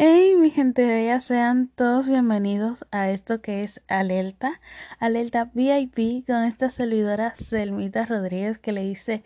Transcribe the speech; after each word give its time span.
Hey, 0.00 0.36
mi 0.36 0.52
gente 0.52 0.86
bella, 0.86 1.18
sean 1.18 1.66
todos 1.74 2.06
bienvenidos 2.06 2.86
a 2.92 3.10
esto 3.10 3.42
que 3.42 3.62
es 3.64 3.80
Alerta, 3.88 4.60
Alerta 5.00 5.50
VIP 5.52 6.24
con 6.24 6.44
esta 6.44 6.70
servidora 6.70 7.34
Selmita 7.34 8.04
Rodríguez 8.06 8.60
que 8.60 8.70
le 8.70 8.82
dice 8.82 9.24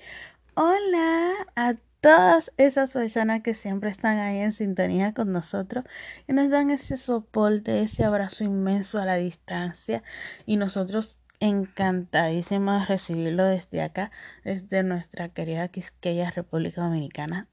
hola 0.54 1.34
a 1.56 1.74
todas 2.00 2.52
esas 2.56 2.94
personas 2.94 3.42
que 3.42 3.52
siempre 3.52 3.90
están 3.90 4.16
ahí 4.16 4.38
en 4.38 4.52
sintonía 4.52 5.12
con 5.12 5.30
nosotros 5.30 5.84
y 6.26 6.32
nos 6.32 6.48
dan 6.48 6.70
ese 6.70 6.96
soporte, 6.96 7.82
ese 7.82 8.04
abrazo 8.04 8.42
inmenso 8.42 8.98
a 8.98 9.04
la 9.04 9.16
distancia 9.16 10.02
y 10.46 10.56
nosotros 10.56 11.18
encantadísimos 11.38 12.80
de 12.80 12.86
recibirlo 12.86 13.44
desde 13.44 13.82
acá, 13.82 14.10
desde 14.42 14.84
nuestra 14.84 15.28
querida 15.28 15.68
Quisqueya 15.68 16.30
República 16.30 16.80
Dominicana. 16.80 17.48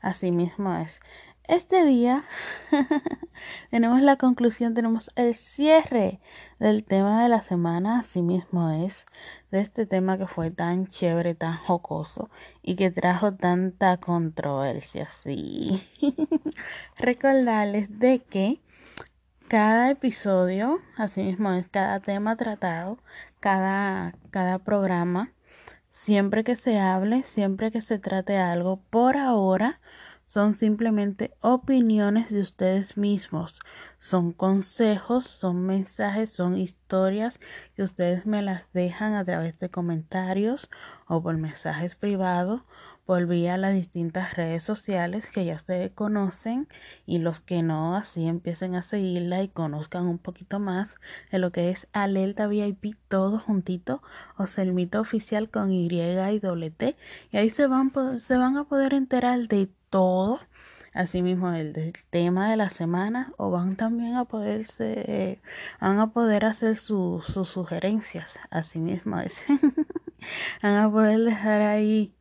Así 0.00 0.30
mismo 0.30 0.76
es. 0.76 1.00
Este 1.46 1.84
día 1.84 2.24
tenemos 3.70 4.00
la 4.00 4.16
conclusión, 4.16 4.72
tenemos 4.72 5.10
el 5.14 5.34
cierre 5.34 6.18
del 6.58 6.84
tema 6.84 7.22
de 7.22 7.28
la 7.28 7.42
semana, 7.42 7.98
así 7.98 8.22
mismo 8.22 8.70
es, 8.70 9.04
de 9.50 9.60
este 9.60 9.84
tema 9.84 10.16
que 10.16 10.26
fue 10.26 10.50
tan 10.50 10.86
chévere, 10.86 11.34
tan 11.34 11.58
jocoso 11.58 12.30
y 12.62 12.76
que 12.76 12.90
trajo 12.90 13.34
tanta 13.34 13.98
controversia, 13.98 15.10
sí. 15.10 15.86
Recordarles 16.96 17.98
de 17.98 18.20
que 18.20 18.62
cada 19.46 19.90
episodio, 19.90 20.80
así 20.96 21.22
mismo 21.22 21.52
es, 21.52 21.68
cada 21.68 22.00
tema 22.00 22.36
tratado, 22.36 22.96
cada, 23.40 24.14
cada 24.30 24.60
programa, 24.60 25.30
siempre 25.90 26.42
que 26.42 26.56
se 26.56 26.78
hable, 26.80 27.22
siempre 27.22 27.70
que 27.70 27.82
se 27.82 27.98
trate 27.98 28.38
algo, 28.38 28.80
por 28.88 29.18
ahora, 29.18 29.78
son 30.34 30.54
simplemente 30.54 31.32
opiniones 31.42 32.28
de 32.28 32.40
ustedes 32.40 32.96
mismos, 32.96 33.60
son 34.00 34.32
consejos, 34.32 35.28
son 35.28 35.64
mensajes, 35.64 36.30
son 36.30 36.58
historias 36.58 37.38
que 37.76 37.84
ustedes 37.84 38.26
me 38.26 38.42
las 38.42 38.72
dejan 38.72 39.14
a 39.14 39.22
través 39.24 39.56
de 39.60 39.70
comentarios 39.70 40.70
o 41.06 41.22
por 41.22 41.36
mensajes 41.36 41.94
privados, 41.94 42.62
por 43.06 43.26
vía 43.28 43.56
las 43.58 43.74
distintas 43.74 44.34
redes 44.34 44.64
sociales 44.64 45.30
que 45.30 45.44
ya 45.44 45.54
ustedes 45.54 45.92
conocen 45.92 46.66
y 47.06 47.20
los 47.20 47.38
que 47.38 47.62
no, 47.62 47.94
así 47.94 48.26
empiecen 48.26 48.74
a 48.74 48.82
seguirla 48.82 49.40
y 49.40 49.48
conozcan 49.48 50.06
un 50.06 50.18
poquito 50.18 50.58
más 50.58 50.96
de 51.30 51.38
lo 51.38 51.52
que 51.52 51.70
es 51.70 51.86
Alerta 51.92 52.48
VIP 52.48 52.96
todo 53.06 53.38
juntito 53.38 54.02
o 54.36 54.48
Selmito 54.48 55.00
Oficial 55.00 55.48
con 55.48 55.70
Y 55.70 55.86
y 55.86 56.38
doble 56.40 56.72
T. 56.72 56.96
Y 57.30 57.36
ahí 57.36 57.50
se 57.50 57.68
van, 57.68 57.92
se 58.18 58.36
van 58.36 58.56
a 58.56 58.64
poder 58.64 58.94
enterar 58.94 59.46
de 59.46 59.70
todo 59.94 60.40
asimismo 60.92 61.52
el 61.52 61.92
tema 62.10 62.50
de 62.50 62.56
la 62.56 62.68
semana 62.68 63.32
o 63.36 63.52
van 63.52 63.76
también 63.76 64.16
a 64.16 64.24
poderse 64.24 65.40
van 65.80 66.00
a 66.00 66.10
poder 66.10 66.46
hacer 66.46 66.74
sus 66.74 67.24
sugerencias 67.26 68.40
asimismo 68.50 69.18
van 70.64 70.76
a 70.78 70.90
poder 70.90 71.20
dejar 71.20 71.60
ahí 71.60 72.12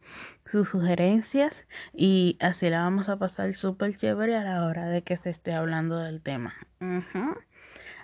sus 0.46 0.70
sugerencias 0.70 1.66
y 1.96 2.38
así 2.42 2.70
la 2.70 2.84
vamos 2.84 3.10
a 3.10 3.18
pasar 3.18 3.52
súper 3.56 3.98
chévere 3.98 4.36
a 4.36 4.44
la 4.44 4.68
hora 4.68 4.86
de 4.86 5.02
que 5.02 5.18
se 5.18 5.32
esté 5.32 5.56
hablando 5.56 5.98
del 5.98 6.22
tema. 6.22 6.54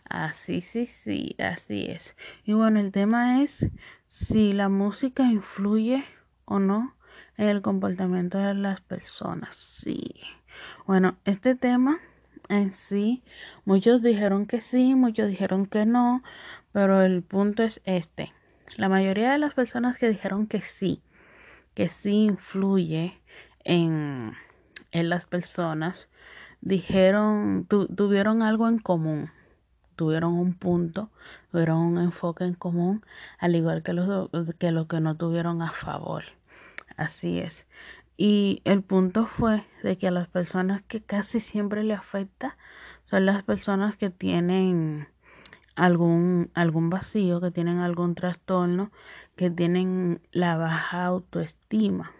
Así 0.05 0.61
sí 0.61 0.87
sí 0.87 1.35
así 1.37 1.85
es. 1.85 2.15
Y 2.43 2.53
bueno 2.53 2.79
el 2.79 2.91
tema 2.91 3.43
es 3.43 3.69
si 4.07 4.51
la 4.51 4.67
música 4.67 5.25
influye 5.25 6.03
o 6.45 6.57
no 6.57 6.95
el 7.37 7.61
comportamiento 7.61 8.37
de 8.37 8.53
las 8.53 8.81
personas. 8.81 9.55
Sí. 9.55 10.11
Bueno, 10.85 11.15
este 11.25 11.55
tema 11.55 11.99
en 12.49 12.73
sí, 12.73 13.23
muchos 13.65 14.01
dijeron 14.01 14.45
que 14.45 14.59
sí, 14.59 14.95
muchos 14.95 15.27
dijeron 15.29 15.65
que 15.67 15.85
no, 15.85 16.23
pero 16.71 17.01
el 17.01 17.21
punto 17.21 17.63
es 17.63 17.81
este. 17.85 18.33
La 18.75 18.89
mayoría 18.89 19.31
de 19.31 19.37
las 19.37 19.53
personas 19.53 19.97
que 19.97 20.09
dijeron 20.09 20.47
que 20.47 20.61
sí, 20.61 21.01
que 21.75 21.89
sí 21.89 22.25
influye 22.25 23.19
en, 23.63 24.33
en 24.91 25.09
las 25.09 25.25
personas, 25.25 26.07
dijeron, 26.61 27.65
tuvieron 27.67 28.41
algo 28.41 28.67
en 28.67 28.79
común, 28.79 29.31
tuvieron 29.95 30.33
un 30.33 30.53
punto, 30.53 31.09
tuvieron 31.51 31.77
un 31.77 31.97
enfoque 31.99 32.45
en 32.45 32.53
común, 32.53 33.05
al 33.37 33.55
igual 33.55 33.83
que 33.83 33.93
los 33.93 34.29
que, 34.57 34.71
lo 34.71 34.87
que 34.87 34.99
no 34.99 35.15
tuvieron 35.15 35.61
a 35.61 35.71
favor. 35.71 36.23
Así 36.99 37.39
es. 37.39 37.65
Y 38.17 38.61
el 38.65 38.83
punto 38.83 39.25
fue 39.25 39.63
de 39.83 39.97
que 39.97 40.09
a 40.09 40.11
las 40.11 40.27
personas 40.27 40.81
que 40.81 40.99
casi 41.01 41.39
siempre 41.39 41.85
le 41.85 41.93
afecta 41.93 42.57
son 43.09 43.25
las 43.25 43.41
personas 43.41 43.95
que 43.95 44.09
tienen 44.09 45.07
algún, 45.77 46.51
algún 46.55 46.89
vacío, 46.89 47.39
que 47.39 47.51
tienen 47.51 47.77
algún 47.79 48.15
trastorno, 48.15 48.91
que 49.37 49.49
tienen 49.49 50.19
la 50.33 50.57
baja 50.57 51.05
autoestima, 51.05 52.11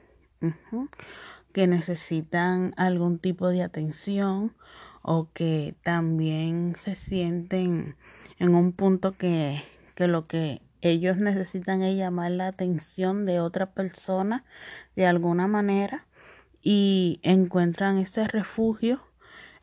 que 1.52 1.68
necesitan 1.68 2.74
algún 2.78 3.20
tipo 3.20 3.50
de 3.50 3.64
atención 3.64 4.56
o 5.02 5.28
que 5.34 5.76
también 5.84 6.78
se 6.80 6.96
sienten 6.96 7.98
en 8.38 8.56
un 8.56 8.72
punto 8.72 9.12
que, 9.12 9.62
que 9.96 10.08
lo 10.08 10.24
que 10.24 10.62
ellos 10.82 11.18
necesitan 11.18 11.82
llamar 11.96 12.32
la 12.32 12.48
atención 12.48 13.26
de 13.26 13.40
otra 13.40 13.72
persona 13.72 14.46
de 14.96 15.06
alguna 15.06 15.48
manera 15.48 16.06
y 16.62 17.20
encuentran 17.24 17.98
ese 17.98 18.28
refugio, 18.28 19.02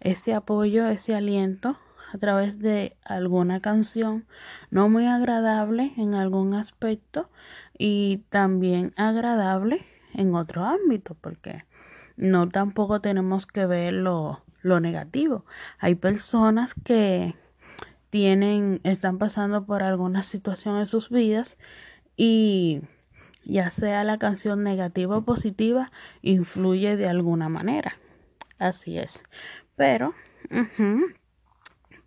ese 0.00 0.34
apoyo, 0.34 0.88
ese 0.88 1.14
aliento 1.14 1.78
a 2.12 2.18
través 2.18 2.58
de 2.58 2.96
alguna 3.04 3.60
canción 3.60 4.26
no 4.70 4.88
muy 4.88 5.06
agradable 5.06 5.92
en 5.96 6.14
algún 6.14 6.54
aspecto 6.54 7.30
y 7.76 8.24
también 8.30 8.92
agradable 8.96 9.84
en 10.14 10.34
otro 10.34 10.64
ámbito 10.64 11.14
porque 11.20 11.64
no 12.16 12.48
tampoco 12.48 13.00
tenemos 13.00 13.46
que 13.46 13.66
ver 13.66 13.92
lo, 13.92 14.42
lo 14.62 14.80
negativo. 14.80 15.44
Hay 15.78 15.94
personas 15.94 16.74
que 16.84 17.34
tienen, 18.10 18.80
están 18.84 19.18
pasando 19.18 19.66
por 19.66 19.82
alguna 19.82 20.22
situación 20.22 20.78
en 20.78 20.86
sus 20.86 21.10
vidas 21.10 21.58
y 22.16 22.82
ya 23.44 23.70
sea 23.70 24.04
la 24.04 24.18
canción 24.18 24.62
negativa 24.62 25.18
o 25.18 25.24
positiva, 25.24 25.92
influye 26.22 26.96
de 26.96 27.08
alguna 27.08 27.48
manera. 27.48 27.98
Así 28.58 28.98
es. 28.98 29.22
Pero, 29.76 30.14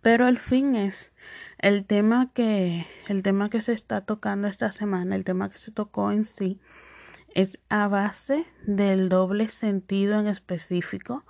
pero 0.02 0.28
el 0.28 0.38
fin 0.38 0.74
es 0.76 1.12
el 1.58 1.84
tema 1.84 2.30
que, 2.32 2.86
el 3.08 3.22
tema 3.22 3.48
que 3.48 3.62
se 3.62 3.72
está 3.72 4.02
tocando 4.02 4.48
esta 4.48 4.72
semana, 4.72 5.16
el 5.16 5.24
tema 5.24 5.50
que 5.50 5.58
se 5.58 5.70
tocó 5.70 6.10
en 6.10 6.24
sí, 6.24 6.60
es 7.34 7.60
a 7.68 7.86
base 7.88 8.44
del 8.66 9.08
doble 9.08 9.48
sentido 9.48 10.18
en 10.18 10.26
específico 10.26 11.24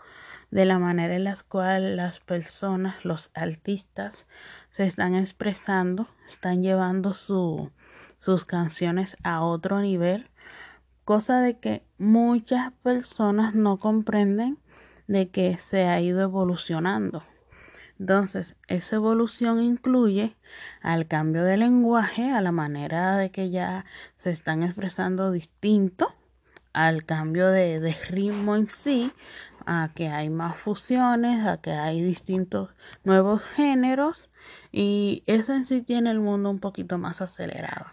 de 0.51 0.65
la 0.65 0.79
manera 0.79 1.15
en 1.15 1.25
la 1.25 1.37
cual 1.49 1.97
las 1.97 2.19
personas, 2.19 3.05
los 3.05 3.31
artistas, 3.35 4.27
se 4.71 4.85
están 4.85 5.15
expresando, 5.15 6.09
están 6.29 6.63
llevando 6.63 7.15
su, 7.15 7.71
sus 8.19 8.45
canciones 8.45 9.17
a 9.23 9.43
otro 9.43 9.81
nivel, 9.81 10.29
cosa 11.05 11.41
de 11.41 11.59
que 11.59 11.85
muchas 11.99 12.73
personas 12.83 13.55
no 13.55 13.79
comprenden 13.79 14.59
de 15.07 15.29
que 15.29 15.57
se 15.59 15.85
ha 15.85 16.01
ido 16.01 16.21
evolucionando. 16.21 17.25
Entonces, 17.99 18.57
esa 18.67 18.97
evolución 18.97 19.61
incluye 19.61 20.37
al 20.81 21.07
cambio 21.07 21.45
de 21.45 21.59
lenguaje, 21.59 22.31
a 22.31 22.41
la 22.41 22.53
manera 22.53 23.17
de 23.17 23.31
que 23.31 23.51
ya 23.51 23.85
se 24.17 24.31
están 24.31 24.63
expresando 24.63 25.31
distinto, 25.33 26.15
al 26.73 27.05
cambio 27.05 27.49
de, 27.49 27.81
de 27.81 27.93
ritmo 28.09 28.57
en 28.57 28.69
sí, 28.69 29.13
a 29.67 29.91
que 29.95 30.09
hay 30.09 30.31
más 30.31 30.57
fusiones, 30.57 31.47
a 31.47 31.59
que 31.59 31.73
hay 31.73 32.03
distintos 32.03 32.71
nuevos 33.05 33.43
géneros 33.43 34.31
y 34.73 35.23
eso 35.27 35.53
en 35.55 35.65
sí 35.65 35.83
tiene 35.83 36.11
el 36.11 36.21
mundo 36.21 36.51
un 36.51 36.59
poquito 36.59 36.99
más 36.99 37.21
acelerado. 37.21 37.87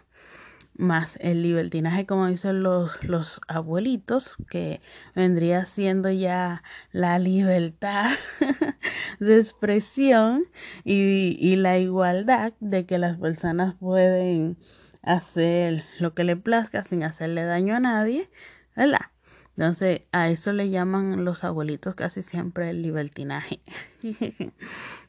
Más 0.76 1.18
el 1.20 1.42
libertinaje, 1.42 2.06
como 2.06 2.28
dicen 2.28 2.62
los, 2.62 3.02
los 3.02 3.40
abuelitos, 3.48 4.36
que 4.48 4.80
vendría 5.14 5.64
siendo 5.64 6.08
ya 6.08 6.62
la 6.92 7.18
libertad 7.18 8.12
de 9.18 9.38
expresión 9.38 10.44
y, 10.84 11.36
y 11.40 11.56
la 11.56 11.78
igualdad 11.78 12.52
de 12.60 12.86
que 12.86 12.98
las 12.98 13.18
personas 13.18 13.74
pueden 13.74 14.56
hacer 15.02 15.84
lo 15.98 16.14
que 16.14 16.22
le 16.22 16.36
plazca 16.36 16.84
sin 16.84 17.02
hacerle 17.02 17.44
daño 17.44 17.74
a 17.74 17.80
nadie, 17.80 18.30
¿verdad? 18.76 19.10
Entonces, 19.58 20.02
a 20.12 20.28
eso 20.28 20.52
le 20.52 20.70
llaman 20.70 21.24
los 21.24 21.42
abuelitos 21.42 21.96
casi 21.96 22.22
siempre 22.22 22.70
el 22.70 22.80
libertinaje. 22.80 23.58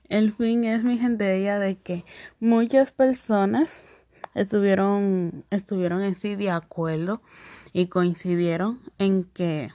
el 0.10 0.34
fin 0.34 0.64
es, 0.64 0.84
mi 0.84 0.98
gente, 0.98 1.38
ella 1.38 1.60
de 1.60 1.78
que 1.78 2.04
muchas 2.40 2.92
personas 2.92 3.86
estuvieron, 4.34 5.46
estuvieron 5.52 6.02
en 6.02 6.18
sí 6.18 6.36
de 6.36 6.50
acuerdo 6.50 7.22
y 7.74 7.90
coincidieron 7.90 8.80
en 8.98 9.26
que 9.26 9.70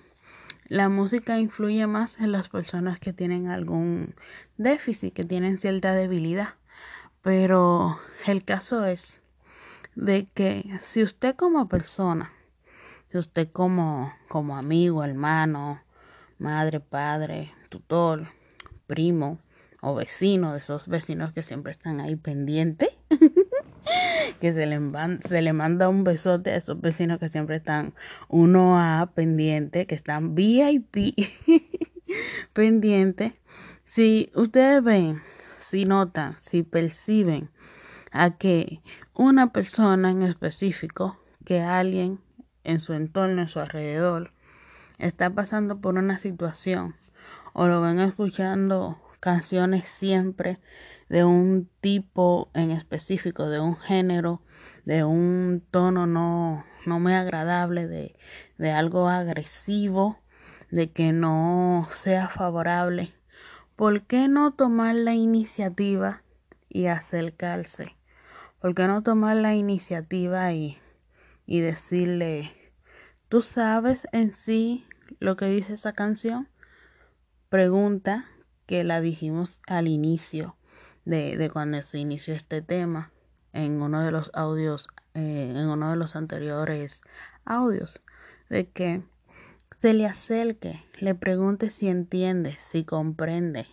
la 0.66 0.88
música 0.88 1.38
influye 1.38 1.86
más 1.86 2.18
en 2.18 2.32
las 2.32 2.48
personas 2.48 2.98
que 2.98 3.12
tienen 3.12 3.46
algún 3.46 4.12
déficit, 4.56 5.14
que 5.14 5.22
tienen 5.22 5.58
cierta 5.58 5.94
debilidad. 5.94 6.54
Pero 7.22 8.00
el 8.26 8.42
caso 8.42 8.84
es 8.84 9.22
de 9.94 10.26
que 10.34 10.80
si 10.80 11.04
usted 11.04 11.36
como 11.36 11.68
persona, 11.68 12.32
usted 13.18 13.48
como, 13.50 14.12
como 14.28 14.56
amigo, 14.56 15.04
hermano, 15.04 15.80
madre, 16.38 16.80
padre, 16.80 17.52
tutor, 17.68 18.28
primo 18.86 19.38
o 19.80 19.94
vecino, 19.94 20.52
de 20.52 20.58
esos 20.58 20.88
vecinos 20.88 21.32
que 21.32 21.42
siempre 21.42 21.72
están 21.72 22.00
ahí 22.00 22.16
pendientes, 22.16 22.88
que 24.40 24.52
se 24.52 24.66
le, 24.66 24.80
se 25.20 25.42
le 25.42 25.52
manda 25.52 25.88
un 25.88 26.04
besote 26.04 26.50
a 26.50 26.56
esos 26.56 26.80
vecinos 26.80 27.18
que 27.18 27.28
siempre 27.28 27.56
están 27.56 27.94
uno 28.28 28.78
a 28.78 29.10
pendiente, 29.14 29.86
que 29.86 29.94
están 29.94 30.34
VIP 30.34 31.14
pendiente. 32.52 33.38
Si 33.84 34.30
ustedes 34.34 34.82
ven, 34.82 35.20
si 35.58 35.84
notan, 35.84 36.38
si 36.38 36.62
perciben 36.62 37.50
a 38.10 38.36
que 38.38 38.80
una 39.12 39.52
persona 39.52 40.10
en 40.10 40.22
específico, 40.22 41.18
que 41.44 41.60
alguien 41.60 42.20
en 42.64 42.80
su 42.80 42.94
entorno, 42.94 43.42
en 43.42 43.48
su 43.48 43.60
alrededor, 43.60 44.32
está 44.98 45.30
pasando 45.30 45.80
por 45.80 45.94
una 45.94 46.18
situación 46.18 46.96
o 47.52 47.66
lo 47.68 47.80
ven 47.80 48.00
escuchando 48.00 48.98
canciones 49.20 49.88
siempre 49.88 50.58
de 51.08 51.24
un 51.24 51.70
tipo 51.80 52.50
en 52.54 52.70
específico, 52.70 53.48
de 53.48 53.60
un 53.60 53.76
género, 53.76 54.42
de 54.84 55.04
un 55.04 55.62
tono 55.70 56.06
no, 56.06 56.64
no 56.86 57.00
muy 57.00 57.12
agradable, 57.12 57.86
de, 57.86 58.16
de 58.58 58.72
algo 58.72 59.08
agresivo, 59.08 60.18
de 60.70 60.90
que 60.90 61.12
no 61.12 61.86
sea 61.90 62.28
favorable, 62.28 63.12
¿por 63.76 64.02
qué 64.02 64.28
no 64.28 64.52
tomar 64.52 64.94
la 64.94 65.14
iniciativa 65.14 66.22
y 66.68 66.86
acercarse? 66.86 67.96
¿Por 68.60 68.74
qué 68.74 68.86
no 68.88 69.02
tomar 69.02 69.36
la 69.36 69.54
iniciativa 69.54 70.52
y, 70.52 70.78
y 71.46 71.60
decirle, 71.60 72.52
tú 73.28 73.42
sabes 73.42 74.06
en 74.12 74.32
sí 74.32 74.86
lo 75.18 75.36
que 75.36 75.46
dice 75.46 75.74
esa 75.74 75.92
canción? 75.92 76.48
Pregunta 77.48 78.24
que 78.66 78.84
la 78.84 79.00
dijimos 79.00 79.60
al 79.66 79.88
inicio 79.88 80.56
de, 81.04 81.50
cuando 81.52 81.82
se 81.82 81.98
inició 81.98 82.34
este 82.34 82.62
tema 82.62 83.12
en 83.52 83.80
uno 83.82 84.02
de 84.02 84.10
los 84.10 84.30
audios, 84.34 84.88
eh, 85.14 85.52
en 85.54 85.68
uno 85.68 85.90
de 85.90 85.96
los 85.96 86.16
anteriores 86.16 87.02
audios, 87.44 88.00
de 88.48 88.68
que 88.68 89.02
se 89.78 89.92
le 89.92 90.06
acerque, 90.06 90.82
le 90.98 91.14
pregunte 91.14 91.70
si 91.70 91.88
entiende, 91.88 92.56
si 92.58 92.84
comprende, 92.84 93.66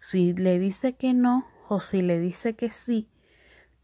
si 0.00 0.32
le 0.34 0.58
dice 0.58 0.94
que 0.94 1.14
no 1.14 1.46
o 1.68 1.80
si 1.80 2.02
le 2.02 2.18
dice 2.18 2.54
que 2.56 2.70
sí, 2.70 3.08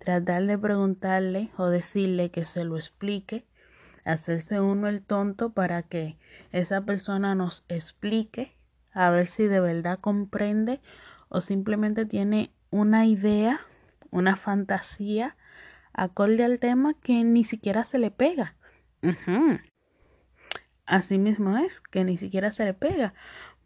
tratar 0.03 0.47
de 0.47 0.59
preguntarle 0.59 1.51
o 1.57 1.69
decirle 1.69 2.33
que 2.33 2.45
se 2.45 2.65
lo 2.65 2.77
explique, 2.77 3.47
hacerse 4.05 4.61
uno 4.61 4.89
el 4.89 5.01
tonto 5.01 5.53
para 5.53 5.85
que 5.85 6.19
esa 6.51 6.81
persona 6.81 7.37
nos 7.37 7.65
explique 7.69 8.57
a 8.93 9.11
ver 9.11 9.29
si 9.29 9.47
de 9.47 9.61
verdad 9.61 10.01
comprende 10.01 10.81
o 11.29 11.41
simplemente 11.41 12.05
tiene 12.05 12.53
una 12.71 13.07
idea, 13.07 13.61
una 14.11 14.35
fantasía 14.35 15.37
acorde 15.93 16.45
al 16.45 16.59
tema 16.59 16.95
que 16.95 17.23
ni 17.23 17.45
siquiera 17.45 17.85
se 17.85 17.99
le 18.01 18.11
pega. 18.11 18.57
Así 20.85 21.17
mismo 21.17 21.57
es, 21.59 21.81
que 21.81 22.03
ni 22.03 22.19
siquiera 22.19 22.51
se 22.51 22.65
le 22.65 22.75
pega, 22.75 23.15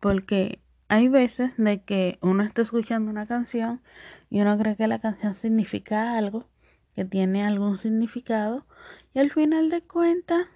porque 0.00 0.60
hay 0.88 1.08
veces 1.08 1.52
de 1.56 1.82
que 1.82 2.18
uno 2.20 2.44
está 2.44 2.62
escuchando 2.62 3.10
una 3.10 3.26
canción 3.26 3.82
y 4.30 4.40
uno 4.40 4.56
cree 4.58 4.76
que 4.76 4.86
la 4.86 5.00
canción 5.00 5.34
significa 5.34 6.16
algo, 6.16 6.48
que 6.94 7.04
tiene 7.04 7.44
algún 7.44 7.76
significado, 7.76 8.66
y 9.12 9.18
al 9.18 9.30
final 9.30 9.68
de 9.68 9.82
cuentas 9.82 10.46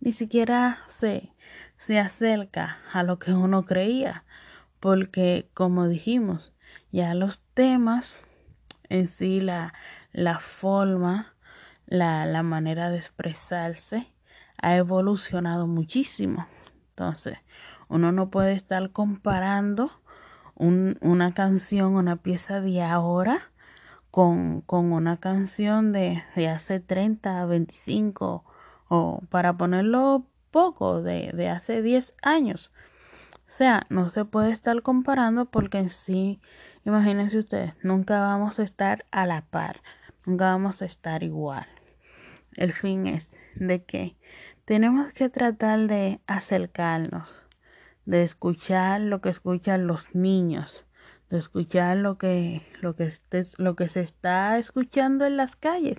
ni 0.00 0.12
siquiera 0.12 0.78
se, 0.88 1.32
se 1.76 1.98
acerca 1.98 2.78
a 2.92 3.02
lo 3.02 3.18
que 3.18 3.32
uno 3.32 3.64
creía, 3.64 4.24
porque 4.80 5.48
como 5.54 5.88
dijimos, 5.88 6.52
ya 6.90 7.14
los 7.14 7.42
temas 7.54 8.26
en 8.88 9.08
sí, 9.08 9.40
la, 9.40 9.74
la 10.12 10.38
forma, 10.38 11.34
la, 11.86 12.26
la 12.26 12.42
manera 12.42 12.90
de 12.90 12.96
expresarse 12.96 14.12
ha 14.58 14.76
evolucionado 14.76 15.66
muchísimo. 15.66 16.46
Entonces, 16.96 17.38
uno 17.88 18.10
no 18.10 18.30
puede 18.30 18.54
estar 18.54 18.90
comparando 18.90 19.90
un, 20.54 20.98
una 21.02 21.34
canción, 21.34 21.94
una 21.94 22.16
pieza 22.16 22.60
de 22.60 22.82
ahora 22.82 23.50
con, 24.10 24.62
con 24.62 24.92
una 24.92 25.18
canción 25.18 25.92
de, 25.92 26.24
de, 26.34 26.48
hace 26.48 26.80
30, 26.80 27.44
25 27.44 28.44
o 28.88 29.20
para 29.28 29.58
ponerlo 29.58 30.26
poco, 30.50 31.02
de, 31.02 31.32
de 31.34 31.50
hace 31.50 31.82
10 31.82 32.14
años. 32.22 32.72
O 33.34 33.48
sea, 33.50 33.86
no 33.90 34.08
se 34.08 34.24
puede 34.24 34.52
estar 34.52 34.80
comparando 34.80 35.44
porque 35.44 35.78
en 35.78 35.90
sí 35.90 36.40
Imagínense 36.86 37.38
ustedes, 37.40 37.72
nunca 37.82 38.20
vamos 38.20 38.60
a 38.60 38.62
estar 38.62 39.06
a 39.10 39.26
la 39.26 39.40
par, 39.40 39.82
nunca 40.24 40.44
vamos 40.44 40.82
a 40.82 40.84
estar 40.84 41.24
igual. 41.24 41.66
El 42.54 42.72
fin 42.72 43.08
es 43.08 43.36
de 43.56 43.82
que 43.82 44.14
tenemos 44.66 45.12
que 45.12 45.28
tratar 45.28 45.86
de 45.86 46.20
acercarnos, 46.26 47.28
de 48.04 48.24
escuchar 48.24 49.00
lo 49.00 49.20
que 49.20 49.28
escuchan 49.28 49.86
los 49.86 50.12
niños, 50.12 50.84
de 51.30 51.38
escuchar 51.38 51.98
lo 51.98 52.18
que 52.18 52.62
lo 52.80 52.96
que 52.96 53.12
lo 53.58 53.76
que 53.76 53.88
se 53.88 54.00
está 54.00 54.58
escuchando 54.58 55.24
en 55.24 55.36
las 55.36 55.54
calles, 55.54 55.98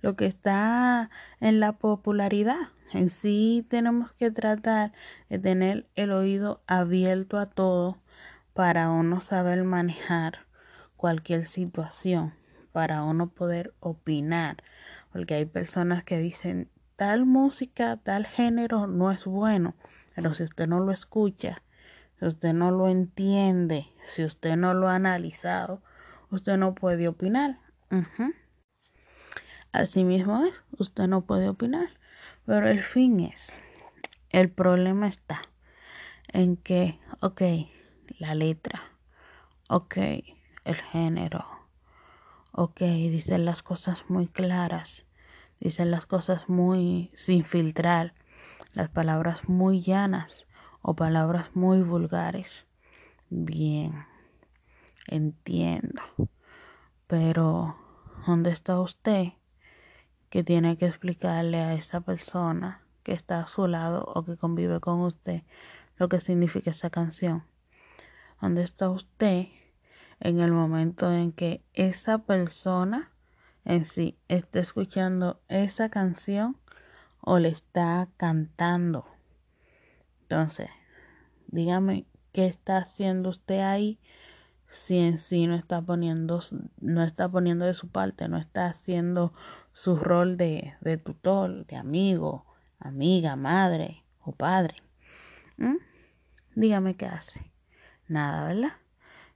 lo 0.00 0.14
que 0.14 0.26
está 0.26 1.10
en 1.40 1.58
la 1.58 1.72
popularidad. 1.72 2.68
En 2.92 3.10
sí 3.10 3.66
tenemos 3.68 4.12
que 4.12 4.30
tratar 4.30 4.92
de 5.28 5.40
tener 5.40 5.88
el 5.96 6.12
oído 6.12 6.62
abierto 6.68 7.36
a 7.36 7.46
todo 7.46 7.98
para 8.52 8.90
uno 8.90 9.20
saber 9.20 9.64
manejar 9.64 10.46
cualquier 10.96 11.46
situación, 11.46 12.32
para 12.70 13.02
uno 13.02 13.30
poder 13.30 13.74
opinar, 13.80 14.62
porque 15.12 15.34
hay 15.34 15.46
personas 15.46 16.04
que 16.04 16.18
dicen 16.18 16.70
tal 16.96 17.26
música, 17.26 17.96
tal 17.96 18.26
género 18.26 18.86
no 18.86 19.10
es 19.10 19.24
bueno, 19.24 19.74
pero 20.14 20.32
si 20.32 20.42
usted 20.42 20.66
no 20.66 20.80
lo 20.80 20.92
escucha, 20.92 21.62
si 22.18 22.26
usted 22.26 22.52
no 22.52 22.70
lo 22.70 22.88
entiende, 22.88 23.88
si 24.04 24.24
usted 24.24 24.56
no 24.56 24.74
lo 24.74 24.88
ha 24.88 24.94
analizado, 24.94 25.82
usted 26.30 26.56
no 26.56 26.74
puede 26.74 27.08
opinar. 27.08 27.58
Así 29.72 30.04
mismo 30.04 30.44
es, 30.44 30.54
usted 30.78 31.08
no 31.08 31.22
puede 31.22 31.48
opinar, 31.48 31.88
pero 32.46 32.68
el 32.68 32.80
fin 32.80 33.20
es, 33.20 33.60
el 34.30 34.50
problema 34.50 35.08
está 35.08 35.42
en 36.28 36.56
que, 36.56 37.00
ok, 37.20 37.42
la 38.18 38.34
letra, 38.34 38.82
ok, 39.68 39.96
el 40.64 40.76
género, 40.92 41.44
ok, 42.52 42.80
dicen 42.80 43.44
las 43.44 43.62
cosas 43.64 44.04
muy 44.08 44.28
claras, 44.28 45.06
dicen 45.64 45.90
las 45.90 46.04
cosas 46.04 46.50
muy 46.50 47.10
sin 47.14 47.42
filtrar, 47.42 48.12
las 48.74 48.90
palabras 48.90 49.48
muy 49.48 49.80
llanas 49.80 50.46
o 50.82 50.94
palabras 50.94 51.56
muy 51.56 51.80
vulgares. 51.80 52.66
Bien, 53.30 54.04
entiendo, 55.06 56.02
pero 57.06 57.78
¿dónde 58.26 58.50
está 58.50 58.78
usted 58.78 59.32
que 60.28 60.44
tiene 60.44 60.76
que 60.76 60.84
explicarle 60.84 61.60
a 61.62 61.72
esa 61.72 62.02
persona 62.02 62.82
que 63.02 63.12
está 63.12 63.40
a 63.40 63.46
su 63.46 63.66
lado 63.66 64.04
o 64.14 64.22
que 64.22 64.36
convive 64.36 64.80
con 64.80 65.00
usted 65.00 65.44
lo 65.96 66.10
que 66.10 66.20
significa 66.20 66.72
esa 66.72 66.90
canción? 66.90 67.42
¿Dónde 68.38 68.64
está 68.64 68.90
usted 68.90 69.46
en 70.20 70.40
el 70.40 70.52
momento 70.52 71.10
en 71.10 71.32
que 71.32 71.64
esa 71.72 72.18
persona 72.18 73.13
en 73.64 73.84
sí 73.84 74.18
está 74.28 74.60
escuchando 74.60 75.40
esa 75.48 75.88
canción 75.88 76.56
o 77.20 77.38
le 77.38 77.48
está 77.48 78.08
cantando? 78.16 79.06
Entonces, 80.22 80.70
dígame 81.48 82.06
qué 82.32 82.46
está 82.46 82.78
haciendo 82.78 83.30
usted 83.30 83.60
ahí 83.60 83.98
si 84.74 84.98
en 84.98 85.18
sí 85.18 85.46
no 85.46 85.54
está 85.54 85.80
poniendo 85.80 86.40
no 86.80 87.02
está 87.04 87.28
poniendo 87.28 87.64
de 87.64 87.74
su 87.74 87.88
parte, 87.88 88.28
no 88.28 88.38
está 88.38 88.66
haciendo 88.66 89.32
su 89.72 89.96
rol 89.96 90.36
de, 90.36 90.74
tutor, 91.04 91.66
de 91.66 91.76
amigo, 91.76 92.44
amiga, 92.78 93.36
madre 93.36 94.04
o 94.20 94.32
padre. 94.32 94.76
¿Mm? 95.56 95.76
Dígame 96.54 96.96
qué 96.96 97.06
hace 97.06 97.52
nada, 98.08 98.48
¿verdad? 98.48 98.72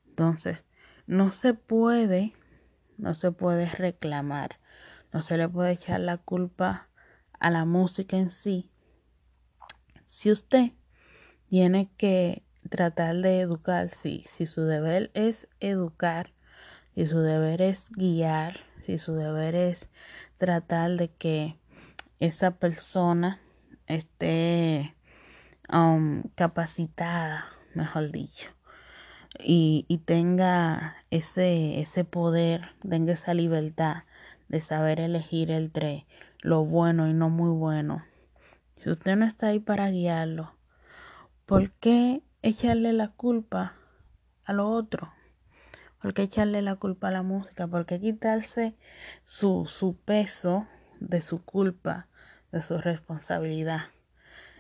Entonces, 0.07 0.65
no 1.07 1.33
se 1.33 1.55
puede, 1.55 2.35
no 2.99 3.15
se 3.15 3.33
puede 3.33 3.67
reclamar, 3.67 4.59
no 5.13 5.23
se 5.23 5.39
le 5.39 5.49
puede 5.49 5.73
echar 5.73 6.01
la 6.01 6.19
culpa 6.19 6.89
a 7.41 7.51
la 7.51 7.65
música 7.65 8.17
en 8.17 8.31
sí. 8.31 8.71
Si 10.05 10.31
usted 10.31 10.73
tiene 11.49 11.91
que 11.97 12.43
tratar 12.69 13.17
de 13.17 13.41
educar, 13.41 13.91
sí, 13.91 14.25
si 14.27 14.47
su 14.47 14.63
deber 14.63 15.11
es 15.15 15.49
educar, 15.61 16.33
si 16.95 17.07
su 17.07 17.21
deber 17.21 17.63
es 17.63 17.91
guiar, 17.91 18.57
si 18.85 18.99
su 18.99 19.15
deber 19.15 19.55
es 19.55 19.89
tratar 20.37 20.91
de 20.93 21.11
que 21.11 21.59
esa 22.21 22.53
persona 22.53 23.41
esté 23.87 24.97
um, 25.73 26.23
capacitada, 26.35 27.47
mejor 27.75 28.11
dicho, 28.11 28.51
y, 29.39 29.85
y 29.89 29.99
tenga 29.99 30.97
ese, 31.11 31.81
ese 31.81 32.05
poder, 32.05 32.71
tenga 32.89 33.13
esa 33.13 33.35
libertad 33.35 34.05
de 34.49 34.61
saber 34.61 35.01
elegir 35.01 35.51
entre 35.51 36.07
lo 36.41 36.65
bueno 36.65 37.09
y 37.09 37.15
no 37.15 37.31
muy 37.31 37.51
bueno. 37.51 38.05
Si 38.79 38.91
usted 38.91 39.17
no 39.17 39.27
está 39.27 39.49
ahí 39.49 39.61
para 39.61 39.91
guiarlo, 39.91 40.55
¿por 41.47 41.71
qué 41.73 42.23
echarle 42.43 42.93
la 42.93 43.09
culpa 43.09 43.75
a 44.45 44.53
lo 44.53 44.69
otro? 44.71 45.13
¿Por 46.01 46.15
qué 46.15 46.23
echarle 46.23 46.63
la 46.63 46.77
culpa 46.77 47.09
a 47.09 47.13
la 47.13 47.23
música? 47.23 47.67
¿Por 47.67 47.85
qué 47.85 48.01
quitarse 48.01 48.77
su, 49.25 49.67
su 49.67 49.97
peso 49.97 50.67
de 51.01 51.21
su 51.21 51.45
culpa, 51.45 52.07
de 52.53 52.63
su 52.63 52.79
responsabilidad? 52.79 53.87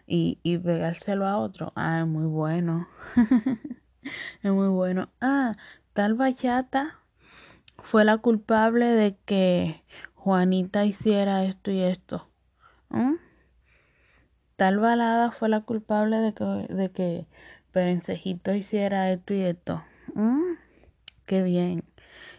Y, 0.07 0.41
y 0.43 0.59
pegárselo 0.59 1.27
a 1.27 1.39
otro. 1.39 1.73
Ah, 1.77 2.05
muy 2.07 2.27
bueno. 2.27 2.89
es 4.43 4.53
muy 4.53 4.69
bueno. 4.69 5.09
Ah, 5.21 5.55
tal 5.93 6.15
bachata 6.15 6.99
fue 7.79 8.05
la 8.05 8.19
culpable 8.19 8.87
de 8.87 9.17
que 9.25 9.83
Juanita 10.15 10.85
hiciera 10.85 11.45
esto 11.45 11.71
y 11.71 11.81
esto. 11.81 12.29
¿Mm? 12.91 13.15
Tal 14.57 14.79
balada 14.79 15.31
fue 15.31 15.49
la 15.49 15.61
culpable 15.61 16.19
de 16.19 16.35
que, 16.35 16.45
de 16.45 16.91
que 16.91 17.27
Perencejito 17.73 18.55
hiciera 18.55 19.11
esto 19.13 19.35
y 19.35 19.43
esto. 19.43 19.85
¿Mm? 20.15 20.55
Qué 21.27 21.43
bien. 21.43 21.85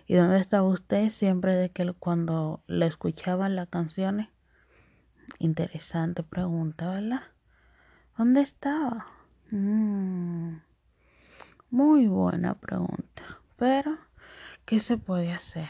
¿Y 0.08 0.16
dónde 0.16 0.40
estaba 0.40 0.68
usted 0.68 1.10
siempre 1.10 1.56
de 1.56 1.70
que 1.70 1.94
cuando 1.94 2.64
le 2.68 2.88
escuchaban 2.88 3.56
las 3.56 3.70
canciones? 3.70 4.28
Interesante 5.38 6.24
pregunta, 6.24 6.90
¿verdad? 6.90 7.22
¿Dónde 8.18 8.42
estaba? 8.42 9.06
Mm. 9.52 10.58
Muy 11.72 12.08
buena 12.08 12.56
pregunta. 12.56 13.40
Pero, 13.56 14.00
¿qué 14.66 14.80
se 14.80 14.98
puede 14.98 15.32
hacer? 15.32 15.70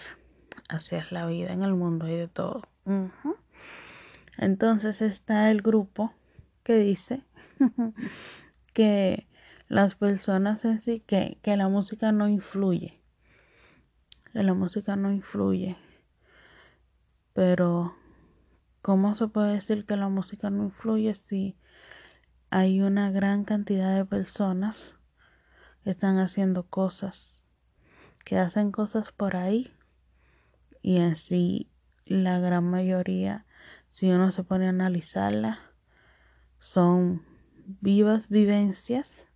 Así 0.69 0.95
es 0.95 1.11
la 1.11 1.25
vida 1.25 1.51
en 1.51 1.61
el 1.61 1.73
mundo 1.73 2.07
y 2.07 2.15
de 2.15 2.29
todo. 2.29 2.61
Entonces 4.37 5.01
está 5.01 5.51
el 5.51 5.61
grupo 5.61 6.13
que 6.63 6.77
dice 6.77 7.25
que 8.73 9.27
las 9.67 9.95
personas 9.95 10.63
en 10.63 10.79
sí, 10.79 11.03
que, 11.05 11.37
que 11.41 11.57
la 11.57 11.67
música 11.67 12.13
no 12.13 12.29
influye. 12.29 13.01
Que 14.31 14.43
la 14.43 14.53
música 14.53 14.95
no 14.95 15.11
influye. 15.11 15.75
Pero, 17.33 17.93
¿cómo 18.81 19.15
se 19.15 19.27
puede 19.27 19.55
decir 19.55 19.85
que 19.85 19.97
la 19.97 20.07
música 20.07 20.49
no 20.49 20.63
influye 20.63 21.13
si 21.13 21.57
hay 22.51 22.79
una 22.79 23.11
gran 23.11 23.43
cantidad 23.43 23.93
de 23.97 24.05
personas 24.05 24.95
están 25.85 26.17
haciendo 26.17 26.63
cosas, 26.63 27.41
que 28.25 28.37
hacen 28.37 28.71
cosas 28.71 29.11
por 29.11 29.35
ahí 29.35 29.73
y 30.81 30.97
en 30.97 31.15
sí 31.15 31.69
la 32.05 32.39
gran 32.39 32.69
mayoría, 32.69 33.45
si 33.89 34.09
uno 34.09 34.31
se 34.31 34.43
pone 34.43 34.65
a 34.65 34.69
analizarla, 34.69 35.59
son 36.59 37.23
vivas 37.81 38.29
vivencias 38.29 39.27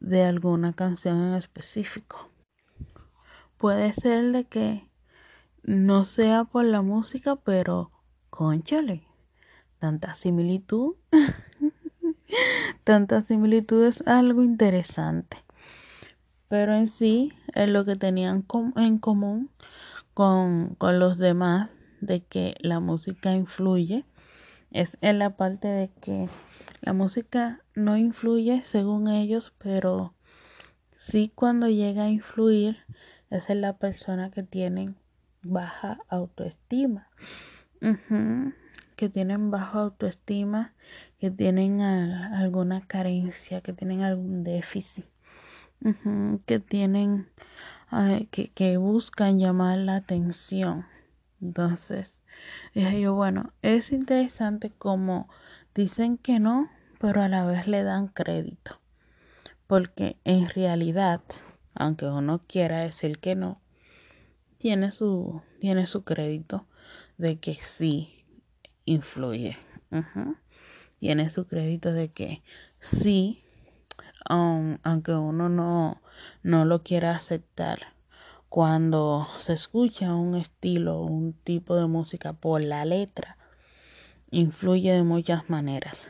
de 0.00 0.24
alguna 0.24 0.72
canción 0.72 1.20
en 1.22 1.34
específico. 1.34 2.30
Puede 3.58 3.92
ser 3.92 4.32
de 4.32 4.44
que 4.44 4.88
no 5.62 6.04
sea 6.04 6.44
por 6.44 6.64
la 6.64 6.82
música, 6.82 7.36
pero 7.36 7.92
conchale, 8.30 9.06
tanta 9.78 10.14
similitud, 10.14 10.96
tanta 12.84 13.22
similitud 13.22 13.84
es 13.84 14.02
algo 14.06 14.42
interesante. 14.42 15.38
Pero 16.48 16.74
en 16.74 16.88
sí 16.88 17.32
es 17.54 17.70
lo 17.70 17.84
que 17.84 17.96
tenían 17.96 18.44
en 18.76 18.98
común 18.98 19.50
con, 20.14 20.74
con 20.76 20.98
los 20.98 21.18
demás 21.18 21.70
de 22.00 22.22
que 22.24 22.54
la 22.60 22.80
música 22.80 23.32
influye 23.32 24.04
es 24.70 24.98
en 25.00 25.18
la 25.18 25.36
parte 25.36 25.68
de 25.68 25.90
que 26.00 26.28
la 26.80 26.92
música 26.92 27.60
no 27.74 27.96
influye 27.96 28.62
según 28.64 29.08
ellos, 29.08 29.54
pero 29.58 30.14
sí 30.96 31.30
cuando 31.34 31.68
llega 31.68 32.04
a 32.04 32.10
influir 32.10 32.78
es 33.30 33.50
en 33.50 33.60
la 33.60 33.78
persona 33.78 34.30
que 34.30 34.42
tienen 34.42 34.96
baja 35.42 35.98
autoestima, 36.08 37.08
que 38.96 39.08
tienen 39.08 39.50
baja 39.50 39.80
autoestima, 39.80 40.74
que 41.22 41.30
tienen 41.30 41.80
alguna 41.80 42.80
carencia, 42.80 43.60
que 43.60 43.72
tienen 43.72 44.02
algún 44.02 44.42
déficit, 44.42 45.04
que 46.46 46.58
tienen 46.58 47.28
que, 48.32 48.76
buscan 48.76 49.38
llamar 49.38 49.78
la 49.78 49.94
atención. 49.94 50.84
Entonces, 51.40 52.22
dije 52.74 53.02
yo, 53.02 53.14
bueno, 53.14 53.52
es 53.62 53.92
interesante 53.92 54.72
como 54.76 55.28
dicen 55.76 56.18
que 56.18 56.40
no, 56.40 56.68
pero 56.98 57.22
a 57.22 57.28
la 57.28 57.44
vez 57.46 57.68
le 57.68 57.84
dan 57.84 58.08
crédito. 58.08 58.80
Porque 59.68 60.16
en 60.24 60.48
realidad, 60.48 61.20
aunque 61.72 62.06
uno 62.06 62.42
quiera 62.48 62.80
decir 62.80 63.20
que 63.20 63.36
no, 63.36 63.60
tiene 64.58 64.90
su, 64.90 65.40
tiene 65.60 65.86
su 65.86 66.02
crédito 66.02 66.66
de 67.16 67.38
que 67.38 67.54
sí 67.54 68.24
influye. 68.86 69.56
Tiene 71.02 71.30
su 71.30 71.48
crédito 71.48 71.92
de 71.92 72.12
que 72.12 72.44
sí 72.78 73.42
Um, 74.30 74.78
aunque 74.84 75.14
uno 75.14 75.48
no, 75.48 76.00
no 76.44 76.64
lo 76.64 76.84
quiera 76.84 77.16
aceptar. 77.16 77.94
Cuando 78.48 79.26
se 79.36 79.52
escucha 79.52 80.14
un 80.14 80.36
estilo, 80.36 81.00
un 81.00 81.32
tipo 81.32 81.74
de 81.74 81.88
música 81.88 82.32
por 82.32 82.62
la 82.62 82.84
letra, 82.84 83.36
influye 84.30 84.92
de 84.92 85.02
muchas 85.02 85.50
maneras. 85.50 86.06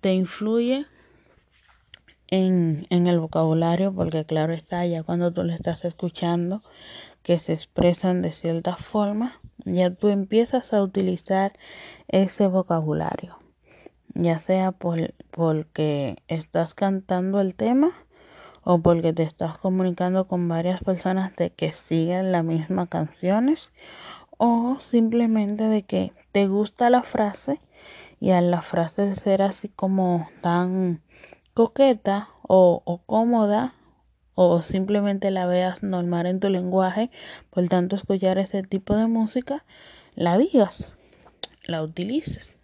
Te 0.00 0.14
influye 0.14 0.86
en, 2.26 2.86
en 2.90 3.06
el 3.06 3.20
vocabulario, 3.20 3.94
porque 3.94 4.24
claro 4.24 4.52
está, 4.52 4.84
ya 4.84 5.04
cuando 5.04 5.32
tú 5.32 5.44
le 5.44 5.54
estás 5.54 5.84
escuchando, 5.84 6.60
que 7.22 7.38
se 7.38 7.52
expresan 7.52 8.20
de 8.20 8.32
cierta 8.32 8.74
forma, 8.74 9.40
ya 9.64 9.94
tú 9.94 10.08
empiezas 10.08 10.72
a 10.72 10.82
utilizar 10.82 11.52
ese 12.08 12.48
vocabulario 12.48 13.41
ya 14.14 14.38
sea 14.38 14.72
por, 14.72 15.14
porque 15.30 16.16
estás 16.28 16.74
cantando 16.74 17.40
el 17.40 17.54
tema 17.54 17.92
o 18.64 18.78
porque 18.78 19.12
te 19.12 19.22
estás 19.22 19.58
comunicando 19.58 20.26
con 20.26 20.48
varias 20.48 20.82
personas 20.82 21.34
de 21.36 21.50
que 21.50 21.72
siguen 21.72 22.32
las 22.32 22.44
mismas 22.44 22.88
canciones 22.88 23.72
o 24.38 24.76
simplemente 24.80 25.64
de 25.64 25.82
que 25.82 26.12
te 26.32 26.46
gusta 26.46 26.90
la 26.90 27.02
frase 27.02 27.60
y 28.20 28.30
a 28.30 28.40
la 28.40 28.62
frase 28.62 29.14
ser 29.14 29.42
así 29.42 29.68
como 29.68 30.28
tan 30.40 31.02
coqueta 31.54 32.28
o, 32.42 32.82
o 32.84 32.98
cómoda 32.98 33.74
o 34.34 34.62
simplemente 34.62 35.30
la 35.30 35.46
veas 35.46 35.82
normal 35.82 36.26
en 36.26 36.40
tu 36.40 36.48
lenguaje, 36.48 37.10
por 37.50 37.68
tanto 37.68 37.96
escuchar 37.96 38.38
ese 38.38 38.62
tipo 38.62 38.96
de 38.96 39.06
música, 39.06 39.64
la 40.14 40.38
digas, 40.38 40.94
la 41.64 41.82
utilices. 41.82 42.56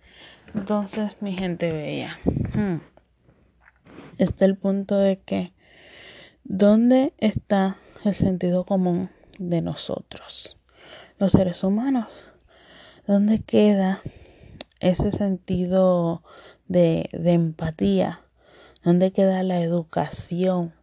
Entonces, 0.54 1.16
mi 1.20 1.36
gente 1.36 1.72
bella, 1.72 2.18
hmm, 2.54 2.80
está 4.18 4.44
el 4.44 4.56
punto 4.56 4.96
de 4.96 5.18
que, 5.20 5.52
¿dónde 6.44 7.12
está 7.18 7.76
el 8.04 8.14
sentido 8.14 8.64
común 8.64 9.10
de 9.38 9.60
nosotros, 9.60 10.56
los 11.18 11.32
seres 11.32 11.62
humanos? 11.64 12.08
¿Dónde 13.06 13.40
queda 13.40 14.02
ese 14.80 15.12
sentido 15.12 16.22
de, 16.66 17.08
empatía? 17.12 18.20
¿Dónde 18.84 19.12
queda 19.12 19.42
la 19.42 19.60
educación? 19.60 20.74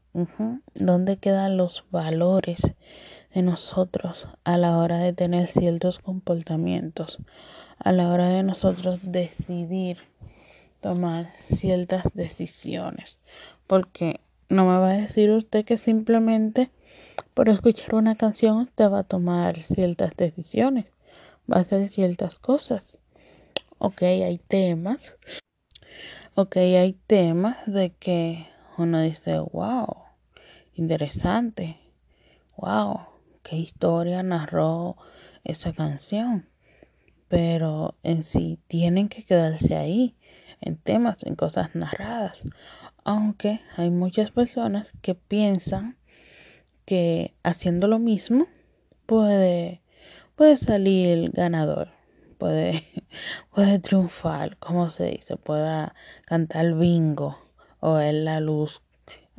¿Dónde 0.74 1.17
quedan 1.17 1.57
los 1.57 1.86
valores 1.91 2.62
de 3.34 3.41
nosotros 3.41 4.27
a 4.43 4.57
la 4.57 4.77
hora 4.77 4.98
de 4.98 5.13
tener 5.13 5.48
ciertos 5.48 6.00
comportamientos? 6.00 7.19
A 7.77 7.91
la 7.91 8.10
hora 8.10 8.29
de 8.29 8.44
nosotros 8.44 9.12
decidir 9.12 9.98
tomar 10.82 11.32
ciertas 11.39 12.13
decisiones. 12.13 13.17
Porque 13.67 14.20
no 14.50 14.65
me 14.65 14.77
va 14.77 14.91
a 14.91 14.98
decir 14.98 15.32
usted 15.32 15.65
que 15.65 15.77
simplemente 15.77 16.70
por 17.34 17.50
escuchar 17.50 17.96
una 17.96 18.15
canción 18.15 18.58
usted 18.58 18.89
va 18.89 19.00
a 19.00 19.03
tomar 19.03 19.60
ciertas 19.62 20.15
decisiones, 20.15 20.86
va 21.51 21.58
a 21.58 21.62
hacer 21.62 21.89
ciertas 21.89 22.39
cosas. 22.39 23.00
Ok, 23.77 24.03
hay 24.03 24.38
temas, 24.38 25.17
ok, 26.36 26.55
hay 26.58 26.94
temas 27.08 27.58
de 27.65 27.91
que 27.91 28.48
uno 28.77 29.01
dice, 29.01 29.38
wow, 29.39 30.03
interesante, 30.75 31.77
wow, 32.58 33.01
qué 33.44 33.58
historia 33.58 34.24
narró 34.24 34.96
esa 35.44 35.74
canción. 35.74 36.48
Pero 37.36 37.96
en 38.01 38.24
sí 38.24 38.60
tienen 38.70 39.10
que 39.10 39.25
quedarse 39.25 39.75
ahí, 39.75 40.15
en 40.62 40.77
temas, 40.77 41.22
en 41.24 41.36
cosas 41.36 41.75
narradas. 41.75 42.44
Aunque 43.04 43.60
hay 43.75 43.89
muchas 43.89 44.32
personas 44.32 44.94
que 45.01 45.15
piensan 45.15 45.98
que 46.86 47.36
haciendo 47.44 47.89
lo 47.89 48.00
mismo 48.00 48.48
puede, 49.06 49.82
puede 50.38 50.56
salir 50.56 51.30
ganador, 51.32 51.89
puede, 52.38 52.86
puede 53.54 53.80
triunfar, 53.80 54.56
como 54.56 54.89
se 54.89 55.08
dice, 55.08 55.36
pueda 55.36 55.94
cantar 56.25 56.74
bingo 56.75 57.38
o 57.82 57.96
ver 57.96 58.13
la 58.13 58.39
luz 58.39 58.82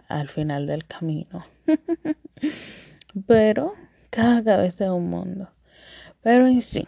al 0.06 0.28
final 0.28 0.66
del 0.66 0.84
camino. 0.84 1.46
Pero 3.26 3.72
cada 4.10 4.44
cabeza 4.44 4.84
es 4.84 4.90
un 4.90 5.08
mundo. 5.08 5.48
Pero 6.20 6.46
en 6.46 6.60
sí, 6.60 6.86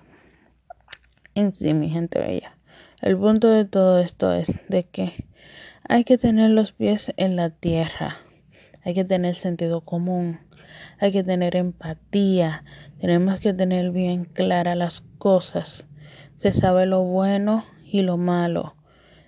en 1.38 1.54
sí, 1.54 1.72
mi 1.72 1.88
gente 1.88 2.18
bella, 2.18 2.58
el 3.00 3.16
punto 3.16 3.48
de 3.48 3.64
todo 3.64 4.00
esto 4.00 4.32
es 4.32 4.48
de 4.68 4.82
que 4.82 5.24
hay 5.88 6.02
que 6.02 6.18
tener 6.18 6.50
los 6.50 6.72
pies 6.72 7.12
en 7.16 7.36
la 7.36 7.50
tierra, 7.50 8.16
hay 8.82 8.92
que 8.94 9.04
tener 9.04 9.36
sentido 9.36 9.82
común, 9.82 10.40
hay 10.98 11.12
que 11.12 11.22
tener 11.22 11.54
empatía, 11.54 12.64
tenemos 13.00 13.38
que 13.38 13.54
tener 13.54 13.92
bien 13.92 14.24
claras 14.24 14.76
las 14.76 15.02
cosas. 15.18 15.86
Se 16.42 16.52
sabe 16.52 16.86
lo 16.86 17.04
bueno 17.04 17.64
y 17.84 18.02
lo 18.02 18.16
malo. 18.16 18.74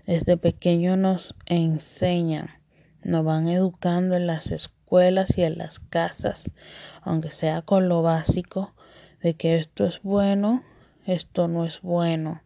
Desde 0.04 0.36
pequeño 0.36 0.96
nos 0.96 1.36
enseñan, 1.46 2.50
nos 3.04 3.24
van 3.24 3.46
educando 3.46 4.16
en 4.16 4.26
las 4.26 4.50
escuelas 4.50 5.38
y 5.38 5.42
en 5.42 5.58
las 5.58 5.78
casas, 5.78 6.50
aunque 7.02 7.30
sea 7.30 7.62
con 7.62 7.88
lo 7.88 8.02
básico, 8.02 8.74
de 9.22 9.34
que 9.34 9.58
esto 9.58 9.84
es 9.84 10.02
bueno, 10.02 10.64
esto 11.12 11.48
no 11.48 11.64
es 11.64 11.82
bueno. 11.82 12.42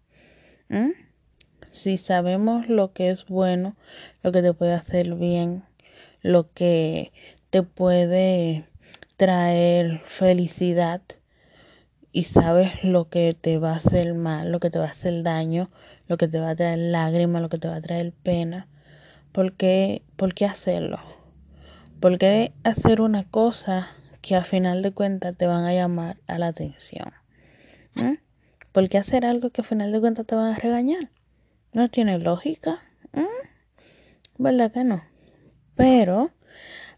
Si 1.70 1.98
sabemos 1.98 2.68
lo 2.68 2.92
que 2.92 3.10
es 3.10 3.26
bueno, 3.26 3.76
lo 4.22 4.32
que 4.32 4.42
te 4.42 4.52
puede 4.52 4.74
hacer 4.74 5.14
bien, 5.14 5.64
lo 6.22 6.50
que 6.52 7.12
te 7.50 7.62
puede 7.62 8.64
traer 9.16 10.00
felicidad 10.04 11.02
y 12.12 12.24
sabes 12.24 12.84
lo 12.84 13.08
que 13.08 13.36
te 13.38 13.58
va 13.58 13.72
a 13.72 13.76
hacer 13.76 14.14
mal, 14.14 14.52
lo 14.52 14.60
que 14.60 14.70
te 14.70 14.78
va 14.78 14.86
a 14.86 14.90
hacer 14.90 15.22
daño, 15.22 15.70
lo 16.06 16.16
que 16.16 16.28
te 16.28 16.40
va 16.40 16.50
a 16.50 16.56
traer 16.56 16.78
lágrimas, 16.78 17.42
lo 17.42 17.48
que 17.48 17.58
te 17.58 17.68
va 17.68 17.76
a 17.76 17.80
traer 17.80 18.12
pena, 18.12 18.68
¿por 19.32 19.54
qué, 19.54 20.02
¿por 20.16 20.32
qué 20.32 20.46
hacerlo? 20.46 21.00
¿Por 22.00 22.18
qué 22.18 22.52
hacer 22.62 23.00
una 23.00 23.24
cosa 23.24 23.88
que 24.20 24.36
a 24.36 24.44
final 24.44 24.82
de 24.82 24.92
cuentas 24.92 25.36
te 25.36 25.46
van 25.46 25.64
a 25.64 25.74
llamar 25.74 26.16
a 26.26 26.38
la 26.38 26.48
atención? 26.48 27.12
¿Por 28.74 28.90
qué 28.90 28.98
hacer 28.98 29.24
algo 29.24 29.48
que 29.48 29.62
a 29.62 29.64
final 29.64 29.90
de 29.90 30.00
cuentas 30.00 30.26
te 30.26 30.34
van 30.34 30.52
a 30.52 30.58
regañar? 30.58 31.08
No 31.72 31.88
tiene 31.88 32.18
lógica. 32.18 32.82
¿Mm? 33.14 34.42
¿Verdad 34.42 34.70
que 34.70 34.84
no? 34.84 35.02
Pero 35.74 36.30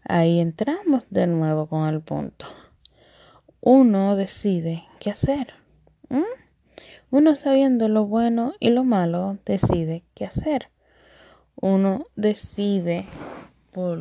Ahí 0.09 0.39
entramos 0.39 1.03
de 1.09 1.27
nuevo 1.27 1.67
con 1.67 1.85
el 1.89 1.99
punto. 1.99 2.45
Uno 3.59 4.15
decide 4.15 4.85
qué 5.01 5.11
hacer. 5.11 5.53
Uno 7.11 7.35
sabiendo 7.35 7.89
lo 7.89 8.05
bueno 8.05 8.53
y 8.61 8.69
lo 8.69 8.85
malo 8.85 9.37
decide 9.45 10.05
qué 10.13 10.23
hacer. 10.23 10.69
Uno 11.55 12.05
decide 12.15 13.05
por 13.73 13.99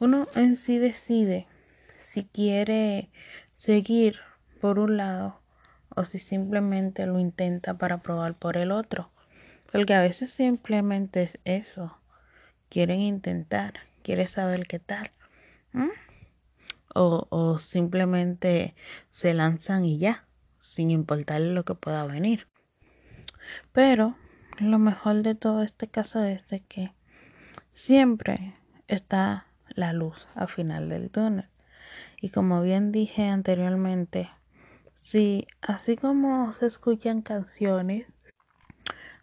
uno 0.00 0.26
en 0.34 0.56
sí 0.56 0.78
decide 0.78 1.46
si 1.96 2.24
quiere 2.24 3.10
seguir 3.54 4.16
por 4.60 4.80
un 4.80 4.96
lado 4.96 5.43
o 5.94 6.04
si 6.04 6.18
simplemente 6.18 7.06
lo 7.06 7.18
intenta 7.18 7.74
para 7.74 7.98
probar 7.98 8.34
por 8.34 8.56
el 8.56 8.70
otro. 8.70 9.10
Porque 9.70 9.94
a 9.94 10.02
veces 10.02 10.30
simplemente 10.30 11.22
es 11.22 11.38
eso. 11.44 11.98
Quieren 12.68 13.00
intentar 13.00 13.74
quiere 14.04 14.28
saber 14.28 14.68
qué 14.68 14.78
tal. 14.78 15.10
O, 16.94 17.26
o 17.30 17.58
simplemente 17.58 18.76
se 19.10 19.34
lanzan 19.34 19.84
y 19.84 19.98
ya, 19.98 20.26
sin 20.60 20.92
importarle 20.92 21.52
lo 21.52 21.64
que 21.64 21.74
pueda 21.74 22.06
venir. 22.06 22.46
Pero 23.72 24.16
lo 24.60 24.78
mejor 24.78 25.24
de 25.24 25.34
todo 25.34 25.64
este 25.64 25.88
caso 25.88 26.22
es 26.22 26.46
de 26.46 26.60
que 26.60 26.92
siempre 27.72 28.54
está 28.86 29.46
la 29.70 29.92
luz 29.92 30.28
al 30.36 30.48
final 30.48 30.88
del 30.88 31.10
túnel. 31.10 31.48
Y 32.20 32.28
como 32.28 32.62
bien 32.62 32.92
dije 32.92 33.26
anteriormente, 33.26 34.30
si 35.04 35.46
así 35.60 35.96
como 35.96 36.54
se 36.54 36.66
escuchan 36.66 37.20
canciones, 37.20 38.06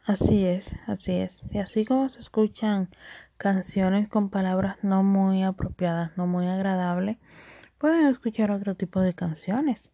así 0.05 0.45
es, 0.45 0.75
así 0.85 1.13
es, 1.13 1.41
y 1.49 1.57
así 1.57 1.85
como 1.85 2.07
se 2.07 2.19
escuchan 2.19 2.89
canciones 3.37 4.07
con 4.07 4.29
palabras 4.29 4.77
no 4.83 5.01
muy 5.01 5.41
apropiadas, 5.41 6.15
no 6.17 6.27
muy 6.27 6.47
agradables, 6.47 7.17
pueden 7.79 8.05
escuchar 8.05 8.51
otro 8.51 8.75
tipo 8.75 9.01
de 9.01 9.15
canciones. 9.15 9.91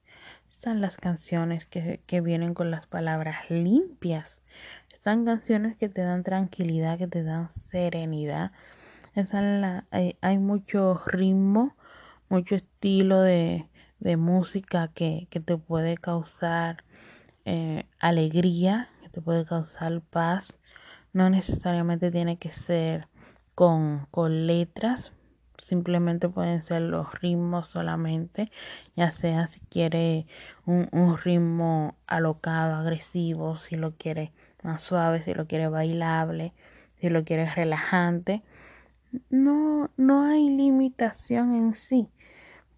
Están 0.49 0.81
las 0.81 0.97
canciones 0.97 1.65
que, 1.65 2.21
vienen 2.21 2.53
con 2.53 2.69
las 2.69 2.85
palabras 2.85 3.49
limpias. 3.49 4.41
Están 4.93 5.23
canciones 5.23 5.77
que 5.77 5.87
te 5.87 6.01
dan 6.01 6.23
tranquilidad, 6.23 6.97
que 6.97 7.07
te 7.07 7.23
dan 7.23 7.49
serenidad. 7.49 8.51
Están 9.15 9.61
la, 9.61 9.85
hay, 9.91 10.37
mucho 10.37 11.01
ritmo, 11.05 11.77
mucho 12.27 12.55
estilo 12.55 13.21
de, 13.21 13.69
música 13.99 14.89
que, 14.93 15.27
te 15.29 15.57
puede 15.57 15.97
causar 15.97 16.83
eh, 17.45 17.85
alegría, 17.99 18.89
que 19.01 19.09
te 19.09 19.21
puede 19.21 19.45
causar 19.45 20.01
paz. 20.01 20.57
No 21.13 21.29
necesariamente 21.29 22.11
tiene 22.11 22.37
que 22.37 22.51
ser 22.51 23.07
con, 23.55 24.07
con 24.11 24.47
letras, 24.47 25.11
simplemente 25.57 26.29
pueden 26.29 26.61
ser 26.61 26.83
los 26.83 27.11
ritmos 27.19 27.67
solamente, 27.67 28.51
ya 28.95 29.11
sea 29.11 29.47
si 29.47 29.59
quiere 29.61 30.27
un, 30.65 30.87
un, 30.91 31.17
ritmo 31.17 31.95
alocado, 32.05 32.75
agresivo, 32.75 33.55
si 33.55 33.75
lo 33.75 33.95
quiere 33.95 34.31
más 34.63 34.81
suave, 34.83 35.23
si 35.23 35.33
lo 35.33 35.47
quiere 35.47 35.67
bailable, 35.69 36.53
si 36.99 37.09
lo 37.09 37.23
quiere 37.23 37.49
relajante. 37.49 38.43
No, 39.29 39.89
no 39.97 40.25
hay 40.25 40.49
limitación 40.49 41.55
en 41.55 41.73
sí, 41.73 42.09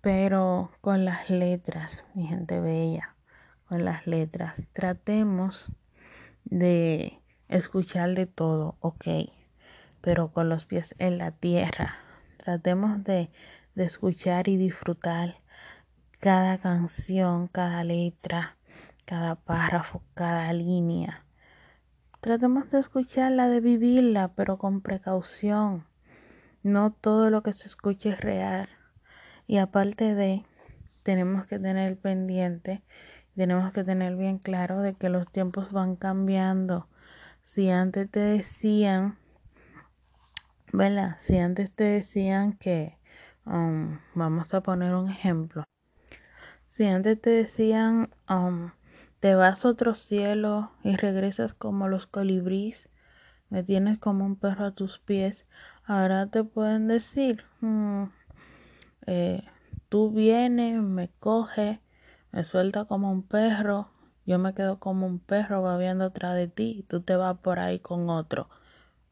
pero 0.02 0.72
con 0.82 1.06
las 1.06 1.30
letras, 1.30 2.06
mi 2.14 2.28
gente 2.28 2.60
bella, 2.60 3.16
con 3.68 3.86
las 3.86 4.08
letras, 4.08 4.64
tratemos 4.74 5.72
de 6.44 7.20
escuchar 7.48 8.16
de 8.16 8.26
todo, 8.26 8.78
ok 8.80 9.08
pero 10.02 10.32
con 10.32 10.50
los 10.50 10.66
pies 10.66 10.96
en 10.98 11.18
la 11.18 11.32
tierra. 11.32 11.96
Tratemos 12.38 13.04
de, 13.04 13.32
escuchar 13.76 14.50
y 14.50 14.58
disfrutar 14.58 15.38
cada 16.20 16.58
canción, 16.58 17.48
cada 17.48 17.86
letra, 17.86 18.58
cada 19.06 19.36
párrafo, 19.36 20.04
cada 20.14 20.52
línea. 20.52 21.24
Tratemos 22.20 22.70
de 22.72 22.82
escucharla, 22.82 23.48
de 23.48 23.62
vivirla, 23.62 24.34
pero 24.36 24.58
con 24.58 24.82
precaución. 24.82 25.86
No 26.62 26.92
todo 26.92 27.30
lo 27.30 27.42
que 27.42 27.54
se 27.54 27.68
escuche 27.68 28.10
es 28.10 28.20
real. 28.20 28.68
Y 29.50 29.58
aparte 29.58 30.14
de, 30.14 30.46
tenemos 31.02 31.48
que 31.48 31.58
tener 31.58 31.98
pendiente, 31.98 32.84
tenemos 33.36 33.74
que 33.74 33.84
tener 33.84 34.16
bien 34.16 34.38
claro 34.38 34.80
de 34.80 34.94
que 34.94 35.10
los 35.10 35.28
tiempos 35.32 35.72
van 35.72 35.96
cambiando. 35.96 36.88
Si 37.42 37.72
antes 37.72 38.12
te 38.12 38.20
decían 38.20 39.18
¿verdad? 40.72 41.18
Si 41.22 41.40
antes 41.40 41.72
te 41.72 41.84
decían 41.84 42.54
que, 42.54 43.00
um, 43.44 43.98
vamos 44.14 44.54
a 44.54 44.62
poner 44.62 44.94
un 44.94 45.10
ejemplo, 45.10 45.64
si 46.68 46.86
antes 46.86 47.20
te 47.20 47.32
decían, 47.32 48.10
um, 48.30 48.70
te 49.20 49.34
vas 49.34 49.66
a 49.66 49.70
otro 49.70 49.96
cielo 49.96 50.72
y 50.84 50.96
regresas 50.96 51.56
como 51.56 51.88
los 51.88 52.06
colibríes, 52.06 52.88
me 53.50 53.64
tienes 53.64 53.98
como 53.98 54.28
un 54.28 54.36
perro 54.36 54.66
a 54.66 54.76
tus 54.76 55.00
pies, 55.00 55.48
ahora 55.86 56.28
te 56.28 56.44
pueden 56.44 56.88
decir, 56.88 57.46
mm, 57.62 58.04
eh, 59.08 59.44
tú 59.90 60.12
vienes, 60.12 60.82
me 60.82 61.10
coges, 61.20 61.80
me 62.32 62.44
suelta 62.44 62.86
como 62.86 63.12
un 63.12 63.24
perro, 63.24 63.90
yo 64.26 64.38
me 64.40 64.54
quedo 64.54 64.80
como 64.80 65.08
un 65.08 65.20
perro 65.20 65.62
babeando 65.62 66.06
atrás 66.06 66.36
de 66.36 66.48
ti, 66.48 66.86
tú 66.88 67.02
te 67.02 67.16
vas 67.16 67.38
por 67.40 67.60
ahí 67.60 67.80
con 67.80 68.10
otro. 68.10 68.50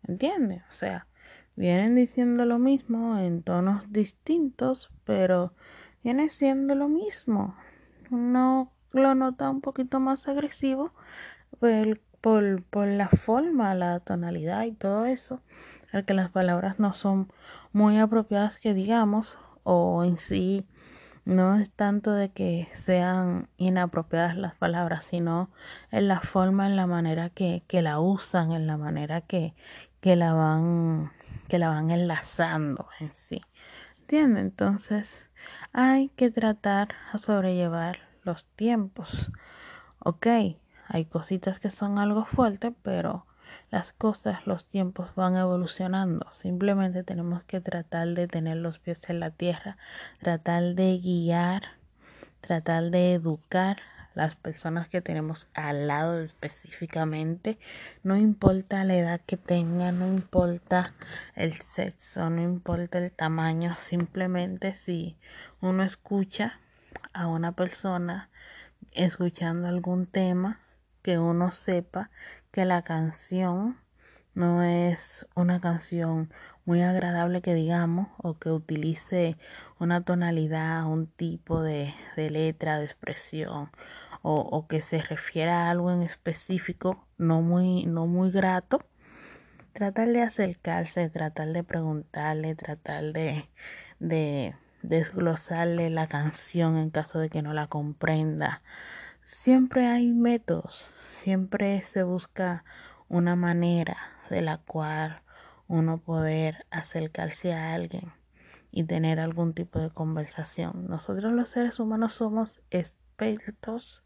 ¿Entiendes? 0.07 0.61
O 0.69 0.73
sea, 0.73 1.07
vienen 1.55 1.95
diciendo 1.95 2.45
lo 2.45 2.59
mismo 2.59 3.17
en 3.17 3.41
tonos 3.43 3.91
distintos, 3.91 4.91
pero 5.03 5.53
viene 6.03 6.29
siendo 6.29 6.75
lo 6.75 6.87
mismo. 6.87 7.55
Uno 8.11 8.71
lo 8.93 9.15
nota 9.15 9.49
un 9.49 9.61
poquito 9.61 9.99
más 9.99 10.27
agresivo, 10.27 10.93
por, 12.21 12.63
por 12.63 12.87
la 12.87 13.07
forma, 13.07 13.73
la 13.75 13.99
tonalidad 13.99 14.63
y 14.63 14.71
todo 14.71 15.05
eso, 15.05 15.41
al 15.93 16.05
que 16.05 16.13
las 16.13 16.29
palabras 16.29 16.79
no 16.79 16.93
son 16.93 17.31
muy 17.73 17.97
apropiadas 17.97 18.57
que 18.57 18.73
digamos, 18.73 19.37
o 19.69 20.05
en 20.05 20.17
sí 20.17 20.65
no 21.25 21.55
es 21.55 21.69
tanto 21.69 22.13
de 22.13 22.29
que 22.29 22.69
sean 22.71 23.49
inapropiadas 23.57 24.37
las 24.37 24.55
palabras, 24.55 25.03
sino 25.05 25.49
en 25.91 26.07
la 26.07 26.21
forma, 26.21 26.67
en 26.67 26.77
la 26.77 26.87
manera 26.87 27.29
que, 27.29 27.63
que 27.67 27.81
la 27.81 27.99
usan, 27.99 28.53
en 28.53 28.65
la 28.65 28.77
manera 28.77 29.19
que, 29.19 29.53
que 29.99 30.15
la 30.15 30.31
van, 30.31 31.11
que 31.49 31.59
la 31.59 31.67
van 31.67 31.91
enlazando 31.91 32.87
en 33.01 33.11
sí. 33.11 33.41
¿Entiendes? 33.99 34.43
Entonces 34.43 35.29
hay 35.73 36.07
que 36.15 36.31
tratar 36.31 36.95
a 37.11 37.17
sobrellevar 37.17 37.97
los 38.23 38.45
tiempos. 38.45 39.33
Ok, 39.99 40.27
hay 40.87 41.05
cositas 41.09 41.59
que 41.59 41.71
son 41.71 41.99
algo 41.99 42.23
fuertes, 42.23 42.71
pero 42.83 43.26
las 43.69 43.91
cosas, 43.91 44.45
los 44.47 44.65
tiempos 44.65 45.13
van 45.15 45.35
evolucionando. 45.35 46.27
Simplemente 46.31 47.03
tenemos 47.03 47.43
que 47.43 47.61
tratar 47.61 48.09
de 48.09 48.27
tener 48.27 48.57
los 48.57 48.79
pies 48.79 49.09
en 49.09 49.19
la 49.19 49.31
tierra, 49.31 49.77
tratar 50.19 50.75
de 50.75 50.99
guiar, 50.99 51.63
tratar 52.41 52.91
de 52.91 53.13
educar 53.13 53.77
las 54.17 54.35
personas 54.35 54.87
que 54.87 54.99
tenemos 54.99 55.47
al 55.53 55.87
lado 55.87 56.21
específicamente. 56.21 57.59
No 58.01 58.17
importa 58.17 58.83
la 58.83 58.95
edad 58.95 59.21
que 59.25 59.37
tengan, 59.37 59.99
no 59.99 60.07
importa 60.07 60.93
el 61.35 61.53
sexo, 61.53 62.29
no 62.31 62.41
importa 62.41 62.97
el 62.97 63.11
tamaño, 63.11 63.75
simplemente 63.77 64.73
si 64.73 65.17
uno 65.61 65.83
escucha 65.83 66.59
a 67.13 67.27
una 67.27 67.51
persona 67.51 68.29
escuchando 68.91 69.67
algún 69.67 70.07
tema 70.07 70.59
que 71.03 71.19
uno 71.19 71.51
sepa 71.51 72.09
que 72.57 72.65
la 72.65 72.81
canción 72.81 73.77
no 74.33 74.63
es 74.63 75.27
una 75.35 75.61
canción 75.61 76.33
muy 76.65 76.81
agradable 76.81 77.43
que 77.43 77.53
digamos 77.53 78.07
o 78.17 78.39
que 78.39 78.49
utilice 78.49 79.37
una 79.77 80.03
tonalidad, 80.03 80.87
un 80.87 81.05
tipo 81.05 81.61
de, 81.61 81.93
letra, 82.15 82.79
de 82.79 82.85
expresión 82.85 83.69
o, 84.23 84.37
o, 84.39 84.67
que 84.67 84.81
se 84.81 85.03
refiera 85.03 85.67
a 85.67 85.69
algo 85.69 85.91
en 85.91 86.01
específico 86.01 87.05
no 87.19 87.43
muy, 87.43 87.85
no 87.85 88.07
muy 88.07 88.31
grato, 88.31 88.83
tratar 89.73 90.07
de 90.07 90.23
acercarse, 90.23 91.11
tratar 91.11 91.49
de 91.49 91.63
preguntarle, 91.63 92.55
tratar 92.55 93.13
de, 93.13 93.47
de 93.99 94.55
desglosarle 94.81 95.91
la 95.91 96.07
canción 96.07 96.75
en 96.77 96.89
caso 96.89 97.19
de 97.19 97.29
que 97.29 97.43
no 97.43 97.53
la 97.53 97.67
comprenda. 97.67 98.63
Siempre 99.25 99.85
hay 99.85 100.07
métodos, 100.07 100.89
siempre 101.17 101.81
se 101.81 102.03
busca 102.03 102.63
una 103.09 103.35
manera 103.35 103.97
de 104.29 104.41
la 104.41 104.59
cual 104.59 105.21
uno 105.67 105.97
poder 105.97 106.65
acercarse 106.69 107.53
a 107.53 107.73
alguien 107.73 108.13
y 108.71 108.83
tener 108.83 109.19
algún 109.19 109.53
tipo 109.53 109.79
de 109.79 109.89
conversación. 109.89 110.87
Nosotros 110.87 111.33
los 111.33 111.49
seres 111.49 111.79
humanos 111.79 112.13
somos 112.13 112.61
expertos 112.69 114.03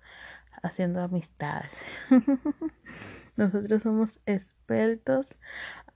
haciendo 0.63 1.01
amistades. 1.01 1.83
Nosotros 3.35 3.83
somos 3.83 4.19
expertos 4.25 5.35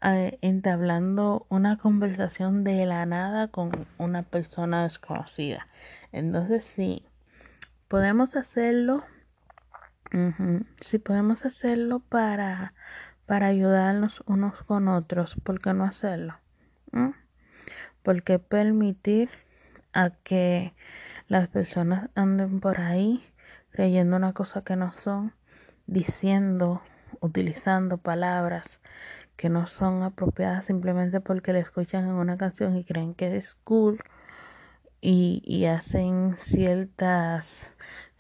eh, 0.01 0.38
entablando 0.41 1.45
una 1.49 1.78
conversación 1.78 2.63
de 2.63 2.86
la 2.86 3.06
nada 3.06 3.47
con 3.47 3.88
una 3.97 4.23
persona 4.23 4.84
desconocida. 4.84 5.67
Entonces, 6.12 6.65
sí, 6.65 7.06
podemos 7.88 8.36
hacerlo 8.36 9.04
si 10.80 10.99
podemos 10.99 11.45
hacerlo 11.45 11.99
para, 11.99 12.73
para 13.25 13.47
ayudarnos 13.47 14.23
unos 14.25 14.63
con 14.63 14.88
otros, 14.88 15.36
¿por 15.43 15.60
qué 15.60 15.73
no 15.73 15.84
hacerlo? 15.84 16.36
Porque 18.04 18.39
permitir 18.39 19.30
a 19.93 20.12
que 20.12 20.73
las 21.28 21.47
personas 21.47 22.10
anden 22.15 22.60
por 22.60 22.80
ahí 22.80 23.25
creyendo 23.71 24.15
una 24.15 24.34
cosa 24.34 24.63
que 24.63 24.75
no 24.75 24.93
son, 24.93 25.34
diciendo, 25.88 26.82
utilizando 27.19 27.97
palabras 27.97 28.80
que 29.36 29.49
no 29.49 29.67
son 29.67 30.04
apropiadas 30.04 30.65
simplemente 30.65 31.19
porque 31.19 31.51
le 31.51 31.60
escuchan 31.60 32.06
en 32.06 32.13
una 32.13 32.38
canción 32.38 32.78
y 32.78 32.86
creen 32.86 33.13
que 33.13 33.36
es 33.36 33.56
cool 33.56 33.99
y, 35.01 35.41
y 35.45 35.65
hacen 35.65 36.36
ciertas 36.38 37.73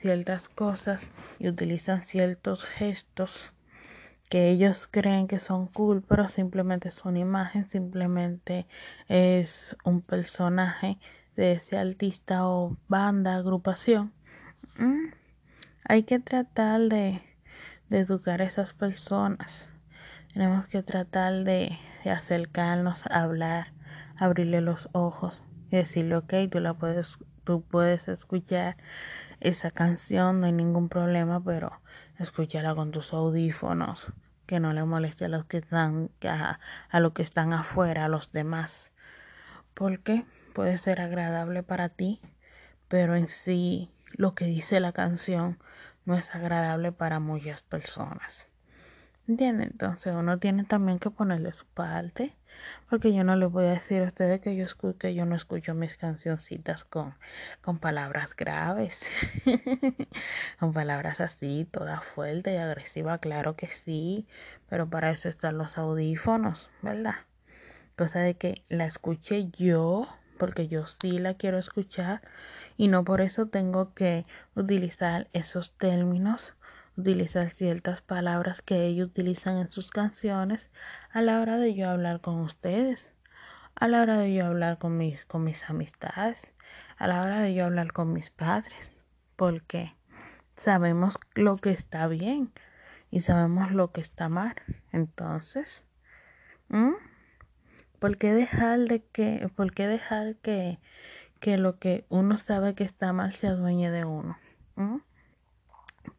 ciertas 0.05 0.49
cosas 0.49 1.09
y 1.39 1.47
utilizan 1.47 2.03
ciertos 2.03 2.63
gestos 2.63 3.53
que 4.29 4.51
ellos 4.51 4.85
creen 4.85 5.27
que 5.27 5.39
son 5.39 5.65
cool, 5.65 6.03
pero 6.07 6.29
simplemente 6.29 6.91
son 6.91 7.17
imagen, 7.17 7.67
simplemente 7.67 8.67
es 9.07 9.75
un 9.83 10.03
personaje 10.03 10.99
de 11.35 11.53
ese 11.53 11.79
artista 11.79 12.47
o 12.47 12.77
banda, 12.87 13.35
agrupación. 13.35 14.13
Mm. 14.77 15.07
Hay 15.89 16.03
que 16.03 16.19
tratar 16.19 16.81
de, 16.81 17.23
educar 17.89 18.43
a 18.43 18.45
esas 18.45 18.73
personas. 18.73 19.67
Tenemos 20.33 20.67
que 20.67 20.83
tratar 20.83 21.43
de, 21.45 21.79
acercarnos 22.05 23.01
hablar, 23.09 23.73
abrirle 24.17 24.61
los 24.61 24.87
ojos 24.91 25.41
y 25.71 25.77
decirle, 25.77 26.17
ok, 26.17 26.33
tú 26.51 26.59
la 26.59 26.75
puedes, 26.75 27.17
tú 27.43 27.63
puedes 27.63 28.07
escuchar 28.07 28.77
esa 29.39 29.71
canción, 29.71 30.39
no 30.39 30.45
hay 30.45 30.51
ningún 30.51 30.89
problema, 30.89 31.43
pero 31.43 31.81
escúchala 32.19 32.75
con 32.75 32.91
tus 32.91 33.13
audífonos, 33.13 34.07
que 34.45 34.59
no 34.59 34.73
le 34.73 34.83
moleste 34.85 35.25
a 35.25 35.29
los 35.29 35.45
que 35.45 35.57
están 35.57 36.11
a, 36.23 36.59
a 36.89 36.99
los 36.99 37.13
que 37.13 37.23
están 37.23 37.53
afuera, 37.53 38.05
a 38.05 38.09
los 38.09 38.31
demás. 38.31 38.91
Porque 39.73 40.25
puede 40.53 40.77
ser 40.77 41.01
agradable 41.01 41.63
para 41.63 41.89
ti, 41.89 42.21
pero 42.87 43.15
en 43.15 43.27
sí 43.27 43.91
lo 44.11 44.35
que 44.35 44.45
dice 44.45 44.79
la 44.79 44.93
canción 44.93 45.59
no 46.05 46.15
es 46.15 46.33
agradable 46.33 46.91
para 46.91 47.19
muchas 47.19 47.61
personas. 47.61 48.49
¿Entiendes? 49.27 49.71
Entonces 49.71 50.13
uno 50.15 50.37
tiene 50.37 50.63
también 50.63 50.99
que 50.99 51.09
ponerle 51.09 51.51
su 51.53 51.65
parte 51.65 52.35
porque 52.89 53.13
yo 53.13 53.23
no 53.23 53.35
les 53.35 53.51
voy 53.51 53.65
a 53.65 53.71
decir 53.71 54.01
a 54.01 54.05
ustedes 54.05 54.41
que 54.41 54.55
yo, 54.55 54.65
que 54.97 55.13
yo 55.13 55.25
no 55.25 55.35
escucho 55.35 55.73
mis 55.73 55.97
cancioncitas 55.97 56.83
con, 56.83 57.15
con 57.61 57.79
palabras 57.79 58.35
graves, 58.35 59.05
con 60.59 60.73
palabras 60.73 61.21
así, 61.21 61.67
toda 61.69 62.01
fuerte 62.01 62.53
y 62.53 62.57
agresiva, 62.57 63.17
claro 63.17 63.55
que 63.55 63.67
sí, 63.67 64.27
pero 64.69 64.89
para 64.89 65.11
eso 65.11 65.29
están 65.29 65.57
los 65.57 65.77
audífonos, 65.77 66.69
¿verdad? 66.81 67.15
Cosa 67.95 68.19
de 68.19 68.35
que 68.35 68.63
la 68.67 68.85
escuche 68.85 69.47
yo, 69.57 70.07
porque 70.37 70.67
yo 70.67 70.85
sí 70.85 71.17
la 71.17 71.35
quiero 71.35 71.57
escuchar. 71.57 72.21
Y 72.77 72.89
no 72.89 73.05
por 73.05 73.21
eso 73.21 73.45
tengo 73.45 73.93
que 73.93 74.25
utilizar 74.53 75.29
esos 75.31 75.71
términos 75.71 76.55
utilizar 76.97 77.49
ciertas 77.49 78.01
palabras 78.01 78.61
que 78.61 78.85
ellos 78.85 79.09
utilizan 79.09 79.57
en 79.57 79.71
sus 79.71 79.91
canciones 79.91 80.69
a 81.11 81.21
la 81.21 81.41
hora 81.41 81.57
de 81.57 81.75
yo 81.75 81.89
hablar 81.89 82.21
con 82.21 82.39
ustedes, 82.39 83.13
a 83.75 83.87
la 83.87 84.01
hora 84.01 84.17
de 84.17 84.33
yo 84.33 84.45
hablar 84.45 84.77
con 84.77 84.97
mis, 84.97 85.25
con 85.25 85.43
mis 85.43 85.69
amistades, 85.69 86.53
a 86.97 87.07
la 87.07 87.21
hora 87.21 87.41
de 87.41 87.53
yo 87.53 87.65
hablar 87.65 87.91
con 87.91 88.13
mis 88.13 88.29
padres, 88.29 88.95
porque 89.35 89.95
sabemos 90.55 91.15
lo 91.33 91.57
que 91.57 91.71
está 91.71 92.07
bien 92.07 92.51
y 93.11 93.21
sabemos 93.21 93.71
lo 93.71 93.91
que 93.91 94.01
está 94.01 94.29
mal. 94.29 94.55
Entonces, 94.91 95.85
¿por 97.99 98.17
qué 98.17 98.33
dejar 98.33 98.79
de 98.79 99.03
que, 99.03 99.49
por 99.55 99.73
qué 99.73 99.87
dejar 99.87 100.35
que, 100.37 100.79
que 101.39 101.57
lo 101.57 101.77
que 101.79 102.05
uno 102.09 102.37
sabe 102.37 102.75
que 102.75 102.85
está 102.85 103.11
mal 103.11 103.33
se 103.33 103.47
adueñe 103.47 103.91
de 103.91 104.05
uno? 104.05 104.37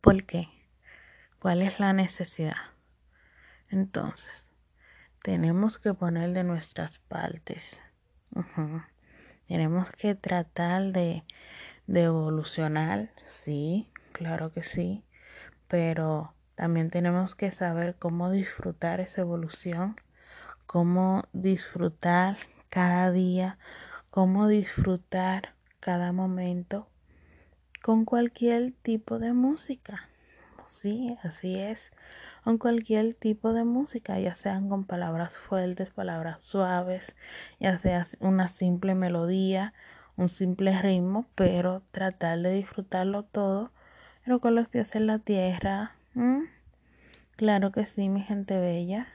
¿Por 0.00 0.24
qué? 0.24 0.48
¿Cuál 1.38 1.62
es 1.62 1.78
la 1.78 1.92
necesidad? 1.92 2.56
Entonces, 3.70 4.50
tenemos 5.22 5.78
que 5.78 5.92
poner 5.92 6.32
de 6.32 6.44
nuestras 6.44 6.98
partes. 6.98 7.80
Tenemos 9.46 9.90
que 9.90 10.14
tratar 10.14 10.92
de, 10.92 11.24
de 11.86 12.02
evolucionar, 12.02 13.10
sí, 13.26 13.90
claro 14.12 14.52
que 14.52 14.62
sí, 14.62 15.04
pero 15.68 16.34
también 16.54 16.90
tenemos 16.90 17.34
que 17.34 17.50
saber 17.50 17.96
cómo 17.98 18.30
disfrutar 18.30 19.00
esa 19.00 19.20
evolución, 19.20 19.96
cómo 20.66 21.24
disfrutar 21.32 22.38
cada 22.70 23.10
día, 23.12 23.58
cómo 24.10 24.48
disfrutar 24.48 25.54
cada 25.80 26.12
momento 26.12 26.88
con 27.82 28.04
cualquier 28.04 28.72
tipo 28.82 29.18
de 29.18 29.32
música. 29.32 30.08
Sí, 30.76 31.16
así 31.22 31.58
es. 31.58 31.90
Con 32.44 32.58
cualquier 32.58 33.14
tipo 33.14 33.54
de 33.54 33.64
música, 33.64 34.20
ya 34.20 34.34
sean 34.34 34.68
con 34.68 34.84
palabras 34.84 35.38
fuertes, 35.38 35.88
palabras 35.88 36.42
suaves, 36.42 37.16
ya 37.58 37.78
sea 37.78 38.04
una 38.20 38.48
simple 38.48 38.94
melodía, 38.94 39.72
un 40.16 40.28
simple 40.28 40.78
ritmo, 40.82 41.26
pero 41.34 41.82
tratar 41.92 42.40
de 42.40 42.52
disfrutarlo 42.52 43.22
todo, 43.22 43.72
pero 44.22 44.38
con 44.40 44.54
los 44.54 44.68
pies 44.68 44.94
en 44.94 45.06
la 45.06 45.18
tierra, 45.18 45.92
Claro 47.36 47.72
que 47.72 47.86
sí, 47.86 48.08
mi 48.10 48.22
gente 48.22 48.58
bella. 48.58 49.08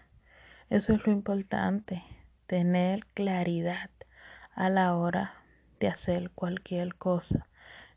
Eso 0.71 0.93
es 0.93 1.05
lo 1.05 1.11
importante, 1.11 2.03
tener 2.47 3.05
claridad 3.13 3.89
a 4.55 4.69
la 4.69 4.95
hora 4.95 5.33
de 5.79 5.89
hacer 5.89 6.31
cualquier 6.31 6.95
cosa, 6.95 7.47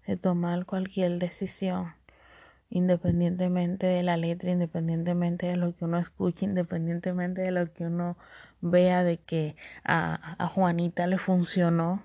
de 0.06 0.16
tomar 0.16 0.66
cualquier 0.66 1.18
decisión, 1.18 1.94
independientemente 2.70 3.86
de 3.86 4.02
la 4.02 4.16
letra, 4.16 4.50
independientemente 4.50 5.46
de 5.46 5.56
lo 5.56 5.74
que 5.74 5.84
uno 5.84 5.98
escuche, 5.98 6.44
independientemente 6.44 7.42
de 7.42 7.50
lo 7.50 7.72
que 7.72 7.86
uno 7.86 8.16
vea 8.60 9.04
de 9.04 9.18
que 9.18 9.56
a, 9.84 10.36
a 10.42 10.48
Juanita 10.48 11.06
le 11.06 11.18
funcionó, 11.18 12.02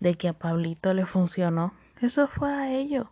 de 0.00 0.14
que 0.14 0.28
a 0.28 0.32
Pablito 0.32 0.94
le 0.94 1.06
funcionó. 1.06 1.74
Eso 2.00 2.28
fue 2.28 2.52
a 2.52 2.72
ellos. 2.72 3.08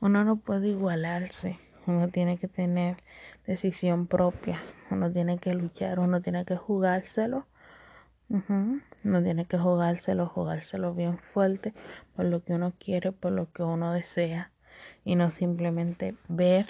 Uno 0.00 0.24
no 0.24 0.36
puede 0.36 0.68
igualarse, 0.68 1.58
uno 1.86 2.08
tiene 2.08 2.38
que 2.38 2.48
tener 2.48 3.02
decisión 3.46 4.06
propia, 4.06 4.60
uno 4.90 5.10
tiene 5.10 5.38
que 5.38 5.54
luchar, 5.54 5.98
uno 5.98 6.20
tiene 6.20 6.44
que 6.44 6.56
jugárselo, 6.56 7.46
uno 8.28 9.22
tiene 9.22 9.46
que 9.46 9.58
jugárselo, 9.58 10.26
jugárselo 10.26 10.94
bien 10.94 11.18
fuerte 11.18 11.72
por 12.14 12.26
lo 12.26 12.44
que 12.44 12.52
uno 12.52 12.74
quiere, 12.78 13.10
por 13.10 13.32
lo 13.32 13.50
que 13.52 13.62
uno 13.62 13.92
desea 13.92 14.52
y 15.08 15.16
no 15.16 15.30
simplemente 15.30 16.14
ver 16.28 16.68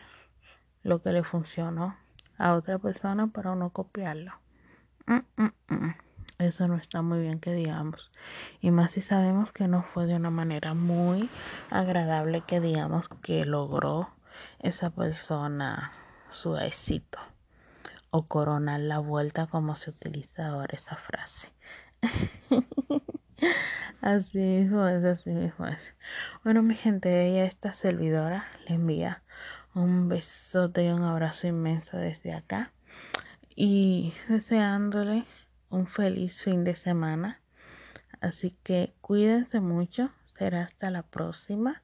lo 0.84 1.02
que 1.02 1.10
le 1.10 1.24
funcionó 1.24 1.96
a 2.38 2.54
otra 2.54 2.78
persona 2.78 3.26
para 3.26 3.50
uno 3.50 3.70
copiarlo. 3.70 4.30
Mm, 5.06 5.42
mm, 5.42 5.74
mm. 5.74 5.94
Eso 6.38 6.68
no 6.68 6.76
está 6.76 7.02
muy 7.02 7.18
bien 7.18 7.40
que 7.40 7.52
digamos. 7.52 8.12
Y 8.60 8.70
más 8.70 8.92
si 8.92 9.00
sabemos 9.00 9.50
que 9.50 9.66
no 9.66 9.82
fue 9.82 10.06
de 10.06 10.14
una 10.14 10.30
manera 10.30 10.72
muy 10.72 11.28
agradable 11.68 12.42
que 12.42 12.60
digamos 12.60 13.08
que 13.08 13.44
logró 13.44 14.10
esa 14.60 14.90
persona 14.90 15.90
su 16.30 16.56
éxito 16.58 17.18
o 18.12 18.26
coronar 18.28 18.78
la 18.78 19.00
vuelta 19.00 19.48
como 19.48 19.74
se 19.74 19.90
utiliza 19.90 20.46
ahora 20.46 20.76
esa 20.76 20.94
frase. 20.94 21.48
así 24.00 24.38
mismo 24.38 24.86
es, 24.86 25.04
así 25.04 25.30
mismo 25.30 25.66
es. 25.66 25.94
Bueno, 26.44 26.62
mi 26.62 26.74
gente, 26.74 27.26
ella, 27.26 27.44
esta 27.44 27.74
servidora, 27.74 28.46
le 28.66 28.76
envía 28.76 29.22
un 29.74 30.08
besote 30.08 30.84
y 30.84 30.88
un 30.88 31.02
abrazo 31.02 31.46
inmenso 31.46 31.96
desde 31.96 32.32
acá. 32.34 32.72
Y 33.54 34.12
deseándole 34.28 35.24
un 35.70 35.86
feliz 35.86 36.42
fin 36.42 36.64
de 36.64 36.76
semana. 36.76 37.40
Así 38.20 38.56
que 38.62 38.94
cuídense 39.00 39.60
mucho. 39.60 40.10
Será 40.38 40.62
hasta 40.62 40.90
la 40.90 41.02
próxima. 41.02 41.82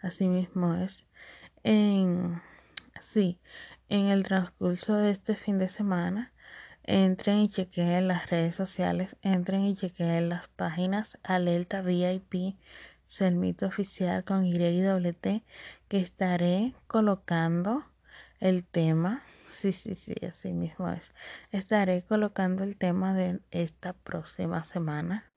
Así 0.00 0.28
mismo 0.28 0.74
es. 0.74 1.06
En, 1.62 2.42
sí, 3.00 3.38
en 3.88 4.06
el 4.06 4.24
transcurso 4.24 4.96
de 4.96 5.10
este 5.10 5.36
fin 5.36 5.58
de 5.58 5.68
semana, 5.68 6.32
entren 6.84 7.38
y 7.38 7.48
chequeen 7.48 8.08
las 8.08 8.30
redes 8.30 8.54
sociales, 8.54 9.16
entren 9.22 9.64
y 9.64 9.76
chequeen 9.76 10.28
las 10.28 10.48
páginas 10.48 11.18
Alerta 11.22 11.82
VIP, 11.82 12.56
Selmito 13.06 13.66
Oficial 13.66 14.24
con 14.24 14.44
YWT, 14.46 15.42
que 15.88 16.00
estaré 16.00 16.74
colocando 16.86 17.84
el 18.40 18.64
tema. 18.64 19.22
Sí, 19.48 19.72
sí, 19.72 19.94
sí, 19.94 20.14
así 20.26 20.52
mismo 20.52 20.88
es. 20.88 21.12
Estaré 21.50 22.02
colocando 22.02 22.64
el 22.64 22.76
tema 22.76 23.14
de 23.14 23.40
esta 23.50 23.92
próxima 23.92 24.64
semana. 24.64 25.30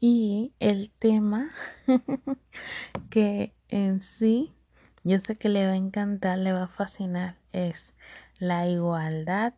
Y 0.00 0.54
el 0.60 0.90
tema 0.90 1.50
que 3.10 3.54
en 3.68 4.00
sí 4.00 4.54
yo 5.02 5.18
sé 5.18 5.36
que 5.36 5.48
le 5.48 5.66
va 5.66 5.72
a 5.72 5.76
encantar, 5.76 6.38
le 6.38 6.52
va 6.52 6.64
a 6.64 6.68
fascinar, 6.68 7.36
es 7.52 7.94
la 8.38 8.66
igualdad 8.68 9.54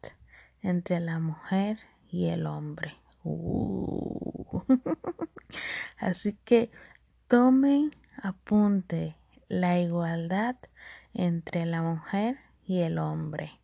entre 0.63 1.01
la 1.01 1.19
mujer 1.19 1.79
y 2.11 2.29
el 2.29 2.47
hombre. 2.47 2.95
Uh. 3.25 4.63
Así 5.99 6.39
que 6.45 6.71
tomen 7.29 7.91
apunte 8.23 9.17
la 9.49 9.79
igualdad 9.79 10.57
entre 11.15 11.67
la 11.67 11.83
mujer 11.83 12.39
y 12.65 12.81
el 12.81 12.99
hombre. 12.99 13.59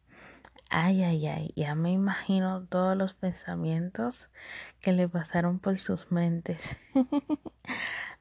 Ay, 0.70 1.02
ay, 1.02 1.26
ay, 1.26 1.52
ya 1.56 1.74
me 1.74 1.92
imagino 1.92 2.66
todos 2.66 2.94
los 2.94 3.14
pensamientos 3.14 4.28
que 4.80 4.92
le 4.92 5.08
pasaron 5.08 5.60
por 5.60 5.78
sus 5.78 6.12
mentes. 6.12 6.60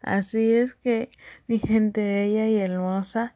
Así 0.02 0.54
es 0.54 0.76
que 0.76 1.10
mi 1.48 1.60
gente 1.60 2.02
bella 2.02 2.48
y 2.48 2.58
hermosa 2.58 3.36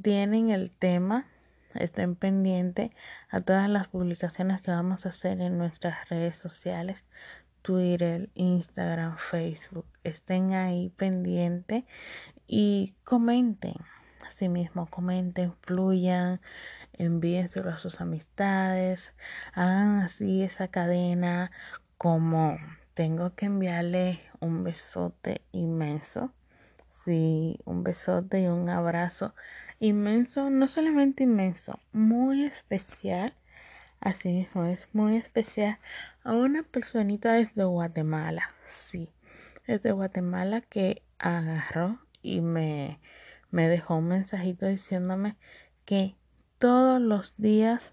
tienen 0.00 0.50
el 0.50 0.76
tema, 0.76 1.28
estén 1.74 2.16
pendientes 2.16 2.90
a 3.28 3.40
todas 3.40 3.68
las 3.68 3.88
publicaciones 3.88 4.62
que 4.62 4.70
vamos 4.70 5.06
a 5.06 5.10
hacer 5.10 5.40
en 5.40 5.58
nuestras 5.58 6.08
redes 6.08 6.36
sociales, 6.36 7.04
Twitter, 7.62 8.30
Instagram, 8.34 9.16
Facebook. 9.18 9.86
Estén 10.04 10.52
ahí 10.54 10.90
pendientes 10.90 11.84
y 12.46 12.94
comenten. 13.04 13.74
Asimismo, 14.26 14.86
comenten, 14.86 15.54
fluyan, 15.62 16.40
envíenselo 16.92 17.70
a 17.70 17.78
sus 17.78 18.00
amistades, 18.00 19.12
hagan 19.52 20.00
así 20.00 20.42
esa 20.42 20.68
cadena 20.68 21.50
como 21.98 22.58
tengo 22.94 23.34
que 23.34 23.46
enviarle 23.46 24.20
un 24.40 24.64
besote 24.64 25.42
inmenso. 25.52 26.32
Sí, 27.04 27.58
un 27.64 27.82
besote 27.82 28.42
y 28.42 28.46
un 28.46 28.68
abrazo 28.68 29.34
inmenso, 29.82 30.48
no 30.48 30.68
solamente 30.68 31.24
inmenso, 31.24 31.80
muy 31.92 32.44
especial. 32.44 33.34
Así 34.00 34.28
mismo 34.28 34.64
es 34.64 34.88
muy 34.92 35.16
especial 35.16 35.78
a 36.24 36.32
una 36.32 36.62
personita 36.62 37.32
desde 37.32 37.64
Guatemala. 37.64 38.50
Sí, 38.64 39.10
desde 39.66 39.92
Guatemala 39.92 40.60
que 40.60 41.02
agarró 41.18 41.98
y 42.22 42.40
me, 42.40 43.00
me 43.50 43.68
dejó 43.68 43.96
un 43.96 44.08
mensajito 44.08 44.66
diciéndome 44.66 45.36
que 45.84 46.14
todos 46.58 47.00
los 47.00 47.36
días 47.36 47.92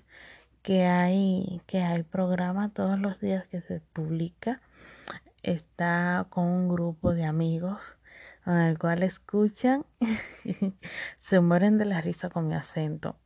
que 0.62 0.86
hay 0.86 1.62
que 1.66 1.82
hay 1.82 2.04
programa, 2.04 2.70
todos 2.72 3.00
los 3.00 3.20
días 3.20 3.48
que 3.48 3.62
se 3.62 3.80
publica, 3.80 4.62
está 5.42 6.28
con 6.30 6.46
un 6.46 6.70
grupo 6.70 7.14
de 7.14 7.26
amigos 7.26 7.99
el 8.58 8.80
cual 8.80 9.04
escuchan, 9.04 9.86
se 11.20 11.40
mueren 11.40 11.78
de 11.78 11.86
la 11.86 12.02
risa 12.02 12.30
con 12.30 12.48
mi 12.48 12.56
acento. 12.56 13.18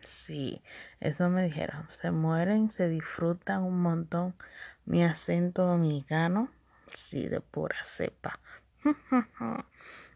Sí, 0.00 0.62
eso 1.00 1.28
me 1.30 1.44
dijeron. 1.44 1.86
Se 1.90 2.10
mueren, 2.10 2.70
se 2.70 2.88
disfrutan 2.88 3.62
un 3.62 3.80
montón 3.80 4.34
mi 4.84 5.04
acento 5.04 5.64
dominicano. 5.66 6.50
Sí, 6.88 7.28
de 7.28 7.40
pura 7.40 7.82
cepa. 7.82 8.40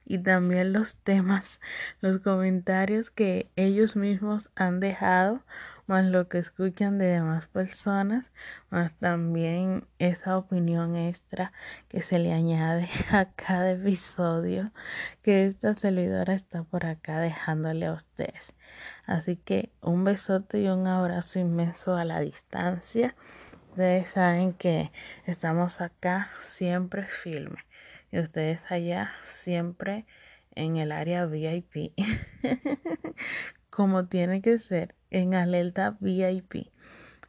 y 0.08 0.18
también 0.18 0.72
los 0.72 0.96
temas, 0.96 1.60
los 2.00 2.20
comentarios 2.22 3.10
que 3.10 3.50
ellos 3.56 3.94
mismos 3.94 4.50
han 4.56 4.80
dejado 4.80 5.42
más 5.86 6.06
lo 6.06 6.28
que 6.28 6.38
escuchan 6.38 6.98
de 6.98 7.06
demás 7.06 7.46
personas, 7.46 8.24
más 8.70 8.92
también 8.98 9.86
esa 9.98 10.38
opinión 10.38 10.96
extra 10.96 11.52
que 11.88 12.00
se 12.00 12.18
le 12.18 12.32
añade 12.32 12.88
a 13.10 13.26
cada 13.32 13.72
episodio 13.72 14.72
que 15.22 15.46
esta 15.46 15.74
servidora 15.74 16.34
está 16.34 16.62
por 16.64 16.86
acá 16.86 17.20
dejándole 17.20 17.86
a 17.86 17.92
ustedes. 17.92 18.54
Así 19.06 19.36
que 19.36 19.70
un 19.82 20.04
besote 20.04 20.60
y 20.60 20.68
un 20.68 20.86
abrazo 20.86 21.38
inmenso 21.38 21.96
a 21.96 22.04
la 22.04 22.20
distancia. 22.20 23.14
Ustedes 23.70 24.08
saben 24.08 24.54
que 24.54 24.90
estamos 25.26 25.82
acá 25.82 26.30
siempre 26.42 27.04
firme 27.04 27.67
y 28.10 28.18
ustedes 28.18 28.60
allá 28.70 29.12
siempre 29.22 30.06
en 30.54 30.76
el 30.76 30.92
área 30.92 31.26
VIP 31.26 31.92
como 33.70 34.06
tiene 34.06 34.42
que 34.42 34.58
ser 34.58 34.94
en 35.10 35.34
alerta 35.34 35.96
VIP. 36.00 36.72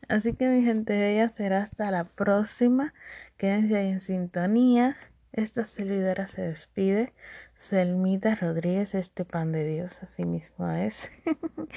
Así 0.07 0.33
que 0.33 0.47
mi 0.47 0.63
gente 0.63 0.97
bella 0.97 1.29
será 1.29 1.61
hasta 1.61 1.91
la 1.91 2.05
próxima. 2.05 2.93
Quédense 3.37 3.77
ahí 3.77 3.89
en 3.89 3.99
sintonía. 3.99 4.97
Esta 5.31 5.65
servidora 5.65 6.25
se 6.25 6.41
despide. 6.41 7.13
Selmita 7.53 8.33
Rodríguez, 8.33 8.95
este 8.95 9.25
pan 9.25 9.51
de 9.51 9.63
Dios, 9.63 9.99
así 10.01 10.25
mismo 10.25 10.71
es. 10.71 11.11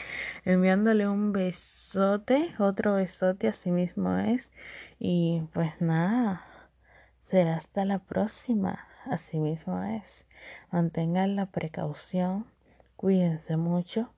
Enviándole 0.46 1.06
un 1.06 1.32
besote, 1.32 2.54
otro 2.58 2.94
besote, 2.94 3.48
así 3.48 3.70
mismo 3.70 4.16
es. 4.16 4.50
Y 4.98 5.42
pues 5.52 5.78
nada, 5.80 6.46
será 7.30 7.56
hasta 7.56 7.84
la 7.84 7.98
próxima, 7.98 8.88
así 9.06 9.38
mismo 9.38 9.82
es. 9.82 10.24
Mantengan 10.70 11.36
la 11.36 11.46
precaución, 11.46 12.46
cuídense 12.96 13.56
mucho 13.56 14.12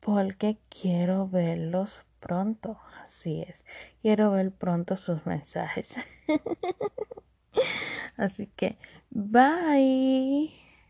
porque 0.00 0.58
quiero 0.68 1.28
verlos 1.28 2.04
pronto. 2.20 2.78
Así 3.02 3.42
es, 3.42 3.64
quiero 4.02 4.30
ver 4.32 4.52
pronto 4.52 4.96
sus 4.96 5.26
mensajes. 5.26 5.96
Así 8.16 8.46
que, 8.46 8.78
bye. 9.10 10.65